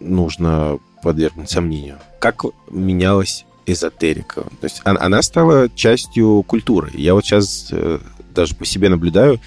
нужно 0.00 0.78
подвергнуть 1.02 1.48
сомнению. 1.48 1.98
Как 2.18 2.42
менялась 2.68 3.45
эзотерика. 3.66 4.42
То 4.42 4.64
есть 4.64 4.80
она 4.84 5.22
стала 5.22 5.68
частью 5.68 6.44
культуры. 6.46 6.90
Я 6.94 7.14
вот 7.14 7.24
сейчас 7.24 7.68
э, 7.72 7.98
даже 8.34 8.54
по 8.54 8.64
себе 8.64 8.88
наблюдаю, 8.88 9.40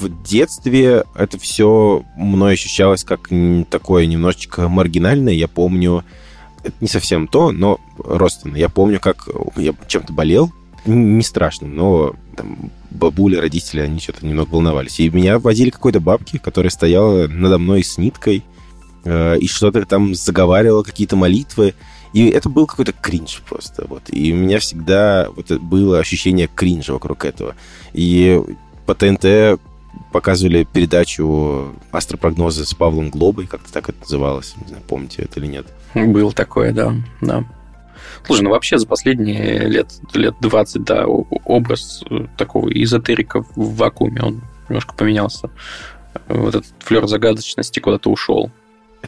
в 0.00 0.22
детстве 0.22 1.04
это 1.14 1.38
все 1.38 2.04
мной 2.16 2.54
ощущалось 2.54 3.04
как 3.04 3.30
такое 3.70 4.06
немножечко 4.06 4.68
маргинальное. 4.68 5.32
Я 5.32 5.48
помню, 5.48 6.04
это 6.62 6.74
не 6.80 6.88
совсем 6.88 7.26
то, 7.26 7.50
но 7.50 7.80
родственно. 7.98 8.56
Я 8.56 8.68
помню, 8.68 9.00
как 9.00 9.28
я 9.56 9.74
чем-то 9.86 10.12
болел, 10.12 10.52
не 10.86 11.22
страшно, 11.22 11.66
но 11.66 12.14
там, 12.36 12.70
бабули, 12.90 13.36
родители, 13.36 13.80
они 13.80 13.98
что-то 14.00 14.26
немного 14.26 14.50
волновались. 14.50 15.00
И 15.00 15.10
меня 15.10 15.38
водили 15.38 15.70
какой-то 15.70 16.00
бабки, 16.00 16.38
которая 16.38 16.70
стояла 16.70 17.26
надо 17.26 17.58
мной 17.58 17.82
с 17.82 17.98
ниткой 17.98 18.44
э, 19.04 19.38
и 19.38 19.48
что-то 19.48 19.84
там 19.84 20.14
заговаривала, 20.14 20.82
какие-то 20.82 21.16
молитвы. 21.16 21.74
И 22.12 22.28
это 22.28 22.48
был 22.48 22.66
какой-то 22.66 22.92
кринж 22.92 23.42
просто. 23.48 23.86
Вот. 23.88 24.02
И 24.08 24.32
у 24.32 24.36
меня 24.36 24.58
всегда 24.58 25.28
вот 25.34 25.50
было 25.60 25.98
ощущение 25.98 26.48
кринжа 26.52 26.92
вокруг 26.92 27.24
этого. 27.24 27.54
И 27.92 28.40
по 28.86 28.94
ТНТ 28.94 29.60
показывали 30.12 30.64
передачу 30.64 31.74
«Астропрогнозы» 31.92 32.64
с 32.64 32.74
Павлом 32.74 33.10
Глобой, 33.10 33.46
как-то 33.46 33.72
так 33.72 33.88
это 33.88 34.00
называлось. 34.00 34.54
Не 34.60 34.68
знаю, 34.68 34.82
помните 34.86 35.22
это 35.22 35.40
или 35.40 35.46
нет. 35.46 35.66
Был 35.94 36.32
такое, 36.32 36.72
да. 36.72 36.94
да. 37.20 37.44
Слушай, 38.24 38.42
ну 38.42 38.50
вообще 38.50 38.78
за 38.78 38.86
последние 38.86 39.66
лет, 39.68 39.92
лет 40.14 40.34
20, 40.40 40.84
да, 40.84 41.06
образ 41.06 42.04
такого 42.36 42.68
эзотерика 42.70 43.42
в 43.54 43.76
вакууме, 43.76 44.22
он 44.22 44.42
немножко 44.68 44.94
поменялся. 44.94 45.50
Вот 46.28 46.54
этот 46.54 46.72
флер 46.80 47.06
загадочности 47.06 47.80
куда-то 47.80 48.10
ушел. 48.10 48.50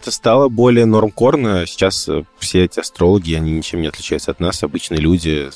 Это 0.00 0.12
стало 0.12 0.48
более 0.48 0.86
нормкорно. 0.86 1.66
Сейчас 1.66 2.08
э, 2.08 2.24
все 2.38 2.64
эти 2.64 2.80
астрологи, 2.80 3.34
они 3.34 3.52
ничем 3.52 3.82
не 3.82 3.88
отличаются 3.88 4.30
от 4.30 4.40
нас. 4.40 4.62
Обычные 4.62 4.98
люди 4.98 5.50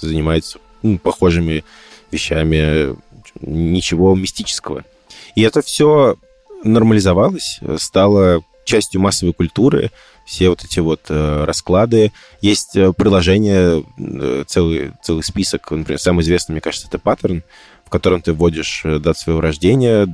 занимаются 0.00 0.60
ну, 0.82 0.98
похожими 0.98 1.64
вещами, 2.12 2.96
ничего 3.40 4.14
мистического. 4.14 4.84
И 5.34 5.42
это 5.42 5.62
все 5.62 6.16
нормализовалось, 6.62 7.58
стало 7.78 8.44
частью 8.64 9.00
массовой 9.00 9.32
культуры, 9.32 9.90
все 10.24 10.48
вот 10.50 10.62
эти 10.62 10.78
вот 10.78 11.00
э, 11.08 11.44
расклады. 11.44 12.12
Есть 12.40 12.76
э, 12.76 12.92
приложение, 12.92 13.84
э, 13.98 14.44
целый, 14.46 14.92
целый 15.02 15.24
список, 15.24 15.72
например, 15.72 15.98
самый 15.98 16.22
известный, 16.22 16.52
мне 16.52 16.60
кажется, 16.60 16.86
это 16.86 16.98
паттерн, 17.00 17.42
в 17.84 17.90
котором 17.90 18.22
ты 18.22 18.32
вводишь 18.32 18.82
э, 18.84 19.00
дату 19.00 19.18
своего 19.18 19.40
рождения, 19.40 20.06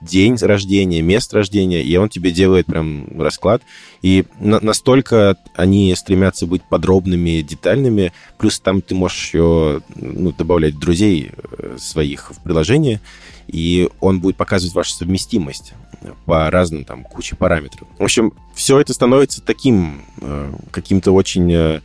день 0.00 0.36
рождения, 0.36 1.02
место 1.02 1.36
рождения, 1.36 1.82
и 1.82 1.96
он 1.96 2.08
тебе 2.08 2.30
делает 2.30 2.66
прям 2.66 3.20
расклад. 3.20 3.62
И 4.02 4.24
на- 4.38 4.60
настолько 4.60 5.36
они 5.54 5.94
стремятся 5.94 6.46
быть 6.46 6.62
подробными, 6.62 7.42
детальными, 7.42 8.12
плюс 8.38 8.60
там 8.60 8.82
ты 8.82 8.94
можешь 8.94 9.26
еще 9.26 9.80
ну, 9.94 10.32
добавлять 10.32 10.78
друзей 10.78 11.30
э, 11.36 11.76
своих 11.78 12.30
в 12.30 12.42
приложение, 12.42 13.00
и 13.46 13.88
он 14.00 14.20
будет 14.20 14.36
показывать 14.36 14.74
вашу 14.74 14.92
совместимость 14.92 15.72
по 16.24 16.50
разным 16.50 16.84
там 16.84 17.04
куче 17.04 17.36
параметров. 17.36 17.88
В 17.98 18.04
общем, 18.04 18.32
все 18.54 18.78
это 18.80 18.92
становится 18.92 19.42
таким 19.42 20.02
э, 20.20 20.52
каким-то 20.70 21.12
очень 21.12 21.52
э, 21.52 21.80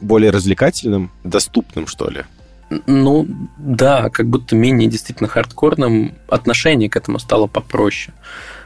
более 0.00 0.30
развлекательным, 0.30 1.10
доступным, 1.24 1.86
что 1.86 2.08
ли. 2.08 2.24
Ну, 2.86 3.26
да, 3.58 4.10
как 4.10 4.28
будто 4.28 4.56
менее 4.56 4.88
действительно 4.88 5.28
хардкорным 5.28 6.14
отношение 6.28 6.88
к 6.88 6.96
этому 6.96 7.18
стало 7.18 7.46
попроще 7.46 8.14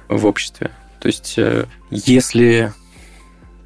в 0.08 0.26
обществе. 0.26 0.70
То 1.00 1.08
есть, 1.08 1.34
э, 1.38 1.66
если... 1.90 2.72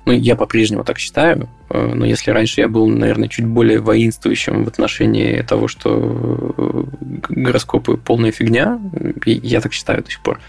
Ну, 0.07 0.13
я 0.13 0.35
по-прежнему 0.35 0.83
так 0.83 0.99
считаю, 0.99 1.49
э, 1.69 1.93
но 1.95 2.07
если 2.07 2.31
раньше 2.31 2.63
я 2.63 2.69
был, 2.69 2.89
наверное, 2.89 3.29
чуть 3.29 3.45
более 3.45 3.81
воинствующим 3.81 4.65
в 4.65 4.69
отношении 4.69 5.43
того, 5.43 5.69
что 5.69 6.55
э, 6.57 6.85
гороскопы 7.29 7.97
полная 7.97 8.33
фигня, 8.33 8.81
я 9.27 9.61
так 9.61 9.73
считаю 9.73 10.03
до 10.03 10.11
сих 10.11 10.21
пор, 10.21 10.41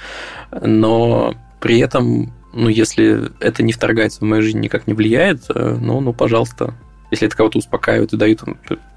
но 0.61 1.35
при 1.59 1.79
этом, 1.79 2.33
ну, 2.53 2.69
если 2.69 3.29
это 3.39 3.61
не 3.61 3.73
вторгается 3.73 4.19
в 4.19 4.23
мою 4.23 4.41
жизнь, 4.41 4.59
никак 4.59 4.87
не 4.87 4.93
влияет, 4.93 5.43
ну, 5.49 5.99
ну, 5.99 6.13
пожалуйста, 6.13 6.73
если 7.11 7.27
это 7.27 7.35
кого-то 7.35 7.59
успокаивает 7.59 8.13
и 8.13 8.17
дают 8.17 8.41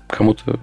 кому-то 0.08 0.60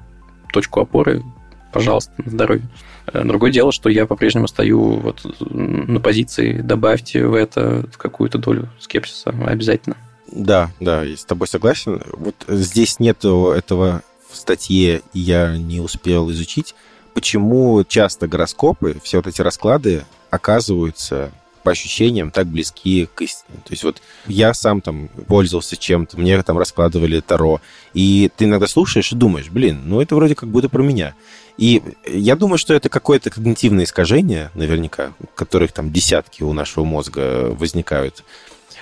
точку 0.52 0.82
опоры, 0.82 1.24
пожалуйста, 1.72 2.12
на 2.18 2.30
здоровье. 2.30 2.68
Э, 3.08 3.24
другое 3.24 3.52
дело, 3.52 3.72
что 3.72 3.90
я 3.90 4.06
по-прежнему 4.06 4.48
стою 4.48 4.98
вот 4.98 5.26
на 5.40 6.00
позиции, 6.00 6.62
добавьте 6.62 7.26
в 7.26 7.34
это 7.34 7.86
какую-то 7.98 8.38
долю 8.38 8.70
скепсиса 8.80 9.34
обязательно. 9.46 9.98
Да, 10.32 10.72
да, 10.80 11.04
я 11.04 11.18
с 11.18 11.26
тобой 11.26 11.48
согласен. 11.48 12.02
Вот 12.14 12.36
здесь 12.48 13.00
нет 13.00 13.26
этого 13.26 14.02
в 14.30 14.36
статье, 14.36 15.02
я 15.14 15.58
не 15.58 15.82
успел 15.82 16.32
изучить, 16.32 16.74
почему 17.14 17.84
часто 17.84 18.28
гороскопы, 18.28 18.98
все 19.04 19.18
вот 19.18 19.28
эти 19.28 19.42
расклады 19.42 20.06
оказываются 20.30 21.32
по 21.64 21.72
ощущениям 21.72 22.32
так 22.32 22.48
близки 22.48 23.08
к 23.14 23.22
истине. 23.22 23.58
То 23.66 23.72
есть 23.72 23.84
вот 23.84 24.02
я 24.28 24.54
сам 24.54 24.82
там 24.82 25.08
пользовался 25.28 25.78
чем-то, 25.78 26.20
мне 26.20 26.42
там 26.44 26.58
раскладывали 26.58 27.20
Таро, 27.20 27.62
и 27.94 28.30
ты 28.36 28.46
иногда 28.46 28.68
слушаешь 28.68 29.12
и 29.12 29.16
думаешь, 29.16 29.50
блин, 29.50 29.82
ну 29.86 30.02
это 30.02 30.16
вроде 30.16 30.36
как 30.36 30.50
будто 30.50 30.70
про 30.70 30.82
меня. 30.82 31.14
И 31.58 31.82
я 32.08 32.36
думаю, 32.36 32.58
что 32.58 32.74
это 32.74 32.90
какое-то 32.90 33.30
когнитивное 33.30 33.84
искажение, 33.84 34.50
наверняка, 34.56 35.14
которых 35.36 35.72
там 35.72 35.92
десятки 35.92 36.44
у 36.44 36.54
нашего 36.54 36.86
мозга 36.86 37.50
возникают. 37.52 38.24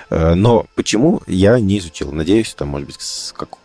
Э, 0.09 0.33
но 0.33 0.65
почему, 0.75 1.21
я 1.27 1.59
не 1.59 1.79
изучил. 1.79 2.11
Надеюсь, 2.11 2.53
там, 2.53 2.69
может 2.69 2.87
быть, 2.87 2.97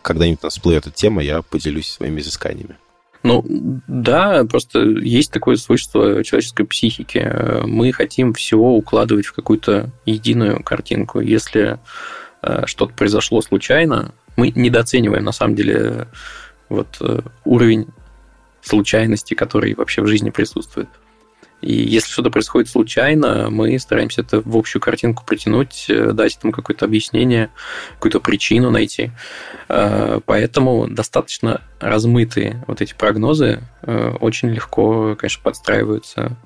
когда-нибудь 0.03 0.41
у 0.43 0.47
нас 0.47 0.55
всплывет 0.55 0.87
эта 0.87 0.97
тема, 0.97 1.23
я 1.23 1.43
поделюсь 1.43 1.91
своими 1.91 2.21
изысканиями. 2.21 2.77
Ну, 3.25 3.43
да, 3.89 4.45
просто 4.45 4.81
есть 4.81 5.33
такое 5.33 5.57
свойство 5.57 6.23
человеческой 6.23 6.67
психики. 6.67 7.27
Мы 7.65 7.91
хотим 7.91 8.35
всего 8.35 8.77
укладывать 8.77 9.25
в 9.25 9.33
какую-то 9.33 9.91
единую 10.05 10.63
картинку. 10.63 11.21
Если 11.21 11.79
э, 12.43 12.67
что-то 12.67 12.93
произошло 12.93 13.41
случайно, 13.41 14.13
мы 14.37 14.53
недооцениваем, 14.55 15.25
на 15.25 15.33
самом 15.33 15.55
деле, 15.55 16.07
вот 16.69 16.99
э, 17.01 17.21
уровень 17.47 17.87
случайности, 18.61 19.33
который 19.33 19.75
вообще 19.75 20.03
в 20.03 20.07
жизни 20.07 20.29
присутствует. 20.29 20.89
И 21.65 21.73
если 21.73 22.13
что-то 22.13 22.31
происходит 22.31 22.69
случайно, 22.69 23.49
мы 23.49 23.79
стараемся 23.79 24.21
это 24.21 24.43
в 24.45 24.55
общую 24.55 24.83
картинку 24.83 25.25
притянуть, 25.25 25.87
э, 25.89 26.13
дать 26.13 26.37
этому 26.37 26.53
какое-то 26.53 26.85
объяснение, 26.85 27.49
какую-то 27.95 28.21
причину 28.21 28.71
найти. 28.71 29.13
Э, 29.71 30.21
поэтому 30.27 30.87
достаточно 30.89 31.63
размытые 31.81 32.63
вот 32.67 32.83
эти 32.83 32.93
прогнозы 32.93 33.63
э, 33.81 34.11
очень 34.21 34.51
легко, 34.51 35.17
конечно, 35.17 35.43
подстраиваются. 35.43 36.37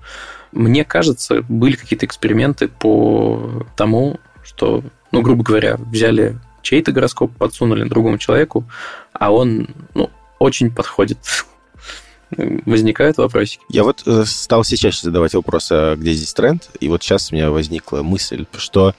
Мне 0.53 0.85
кажется, 0.85 1.43
были 1.49 1.75
какие-то 1.75 2.07
эксперименты 2.07 2.69
по 2.69 3.67
тому, 3.77 4.21
что, 4.45 4.85
ну, 5.11 5.23
грубо 5.23 5.43
говоря, 5.43 5.79
взяли 5.79 6.39
чей-то 6.63 6.93
гороскоп, 6.93 7.33
подсунули 7.37 7.89
другому 7.89 8.19
человеку, 8.19 8.65
а 9.13 9.33
он, 9.33 9.69
ну, 9.95 10.11
очень 10.39 10.73
подходит 10.73 11.19
возникают 12.37 13.19
вопросики. 13.19 13.63
Я 13.69 13.85
вот 13.85 14.03
э, 14.07 14.25
стал 14.27 14.65
сейчас 14.65 15.01
задавать 15.01 15.35
вопрос, 15.35 15.69
а 15.71 15.97
где 15.97 16.13
здесь 16.13 16.35
тренд, 16.35 16.69
и 16.81 16.89
вот 16.89 17.03
сейчас 17.03 17.33
у 17.33 17.35
меня 17.35 17.51
возникла 17.51 18.03
мысль, 18.03 18.47
что 18.57 18.95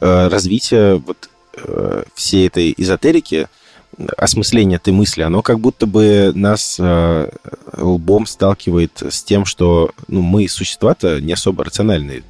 э, 0.00 0.28
развитие 0.28 0.96
вот 0.96 1.28
э, 1.56 2.04
всей 2.14 2.46
этой 2.46 2.74
эзотерики, 2.76 3.48
осмысление 4.16 4.76
этой 4.76 4.94
мысли, 4.94 5.20
оно 5.20 5.42
как 5.42 5.60
будто 5.60 5.84
бы 5.84 6.32
нас 6.34 6.80
лбом 7.76 8.24
сталкивает 8.24 9.02
с 9.02 9.22
тем, 9.22 9.44
что 9.44 9.90
ну, 10.08 10.22
мы 10.22 10.48
существа-то 10.48 11.20
не 11.20 11.34
особо 11.34 11.64
рациональные. 11.64 12.22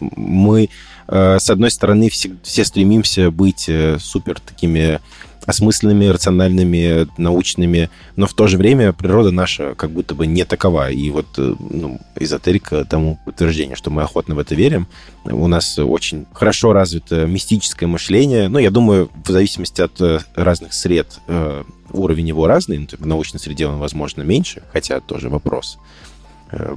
Мы, 0.00 0.70
с 1.06 1.50
одной 1.50 1.70
стороны, 1.70 2.08
все, 2.08 2.34
все 2.42 2.64
стремимся 2.64 3.30
быть 3.30 3.68
супер 3.98 4.40
такими 4.40 4.98
осмысленными, 5.46 6.06
рациональными, 6.06 7.06
научными, 7.18 7.90
но 8.16 8.26
в 8.26 8.34
то 8.34 8.46
же 8.46 8.56
время 8.56 8.92
природа 8.92 9.30
наша 9.30 9.74
как 9.74 9.90
будто 9.90 10.14
бы 10.14 10.26
не 10.26 10.44
такова. 10.44 10.90
И 10.90 11.10
вот 11.10 11.26
э, 11.38 11.54
ну, 11.58 12.00
эзотерика 12.16 12.84
тому 12.84 13.18
подтверждение, 13.24 13.76
что 13.76 13.90
мы 13.90 14.02
охотно 14.02 14.34
в 14.34 14.38
это 14.38 14.54
верим. 14.54 14.86
У 15.24 15.46
нас 15.46 15.78
очень 15.78 16.26
хорошо 16.32 16.72
развито 16.72 17.26
мистическое 17.26 17.88
мышление. 17.88 18.48
Ну, 18.48 18.58
я 18.58 18.70
думаю, 18.70 19.10
в 19.24 19.30
зависимости 19.30 19.80
от 19.80 20.00
э, 20.00 20.20
разных 20.34 20.72
сред 20.72 21.20
э, 21.28 21.64
уровень 21.92 22.28
его 22.28 22.46
разный. 22.46 22.78
Ну, 22.78 22.86
в 22.98 23.06
научной 23.06 23.38
среде 23.38 23.66
он, 23.66 23.78
возможно, 23.78 24.22
меньше, 24.22 24.62
хотя 24.72 25.00
тоже 25.00 25.28
вопрос. 25.28 25.78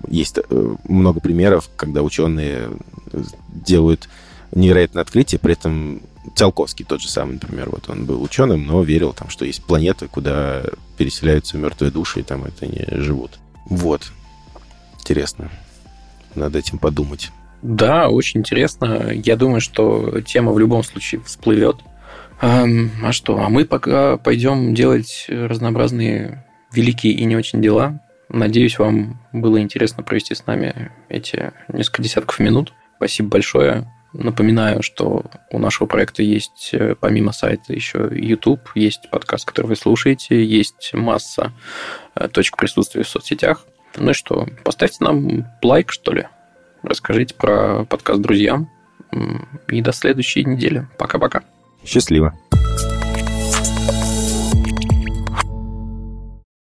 Есть 0.08 0.40
много 0.88 1.20
примеров, 1.20 1.70
когда 1.76 2.02
ученые 2.02 2.70
делают 3.50 4.10
невероятное 4.52 5.04
открытие, 5.04 5.38
при 5.40 5.54
этом 5.54 6.02
Циолковский 6.36 6.86
тот 6.86 7.02
же 7.02 7.10
самый, 7.10 7.34
например, 7.34 7.70
вот 7.70 7.90
он 7.90 8.06
был 8.06 8.22
ученым, 8.22 8.66
но 8.66 8.84
верил, 8.84 9.14
там, 9.14 9.30
что 9.30 9.46
есть 9.46 9.64
планеты, 9.64 10.08
куда 10.08 10.64
переселяются 10.98 11.58
мертвые 11.58 11.92
души, 11.92 12.22
и 12.22 12.24
там 12.24 12.44
это 12.44 12.66
не 12.66 12.86
живут. 13.02 13.40
Вот. 13.66 14.12
Интересно. 15.00 15.50
Надо 16.36 16.60
этим 16.60 16.78
подумать. 16.78 17.32
Да, 17.62 18.10
очень 18.10 18.42
интересно. 18.42 19.12
Я 19.12 19.36
думаю, 19.36 19.62
что 19.62 20.22
тема 20.22 20.52
в 20.52 20.60
любом 20.60 20.84
случае 20.84 21.22
всплывет. 21.22 21.78
А, 22.40 22.66
а 23.04 23.12
что? 23.12 23.40
А 23.40 23.50
мы 23.50 23.66
пока 23.66 24.18
пойдем 24.18 24.76
делать 24.76 25.26
разнообразные 25.28 26.46
великие 26.72 27.14
и 27.14 27.26
не 27.26 27.36
очень 27.36 27.62
дела. 27.62 28.00
Надеюсь, 28.30 28.78
вам 28.78 29.22
было 29.32 29.60
интересно 29.62 30.04
провести 30.04 30.36
с 30.36 30.46
нами 30.46 30.92
эти 31.10 31.54
несколько 31.70 32.04
десятков 32.04 32.40
минут. 32.40 32.74
Спасибо 32.98 33.30
большое. 33.30 33.92
Напоминаю, 34.20 34.82
что 34.82 35.26
у 35.52 35.60
нашего 35.60 35.86
проекта 35.86 36.24
есть 36.24 36.72
э, 36.74 36.96
помимо 37.00 37.32
сайта 37.32 37.72
еще 37.72 38.10
YouTube, 38.12 38.72
есть 38.74 39.08
подкаст, 39.12 39.46
который 39.46 39.68
вы 39.68 39.76
слушаете, 39.76 40.44
есть 40.44 40.90
масса 40.94 41.52
э, 42.16 42.28
точек 42.28 42.58
присутствия 42.58 43.04
в 43.04 43.08
соцсетях. 43.08 43.64
Ну 43.96 44.10
и 44.10 44.14
что, 44.14 44.48
поставьте 44.64 44.98
нам 45.02 45.46
лайк, 45.62 45.92
что 45.92 46.14
ли. 46.14 46.26
Расскажите 46.82 47.36
про 47.36 47.86
подкаст 47.86 48.22
друзьям. 48.22 48.72
И 49.70 49.82
до 49.82 49.92
следующей 49.94 50.44
недели. 50.44 50.88
Пока-пока. 50.98 51.44
Счастливо. 51.86 52.34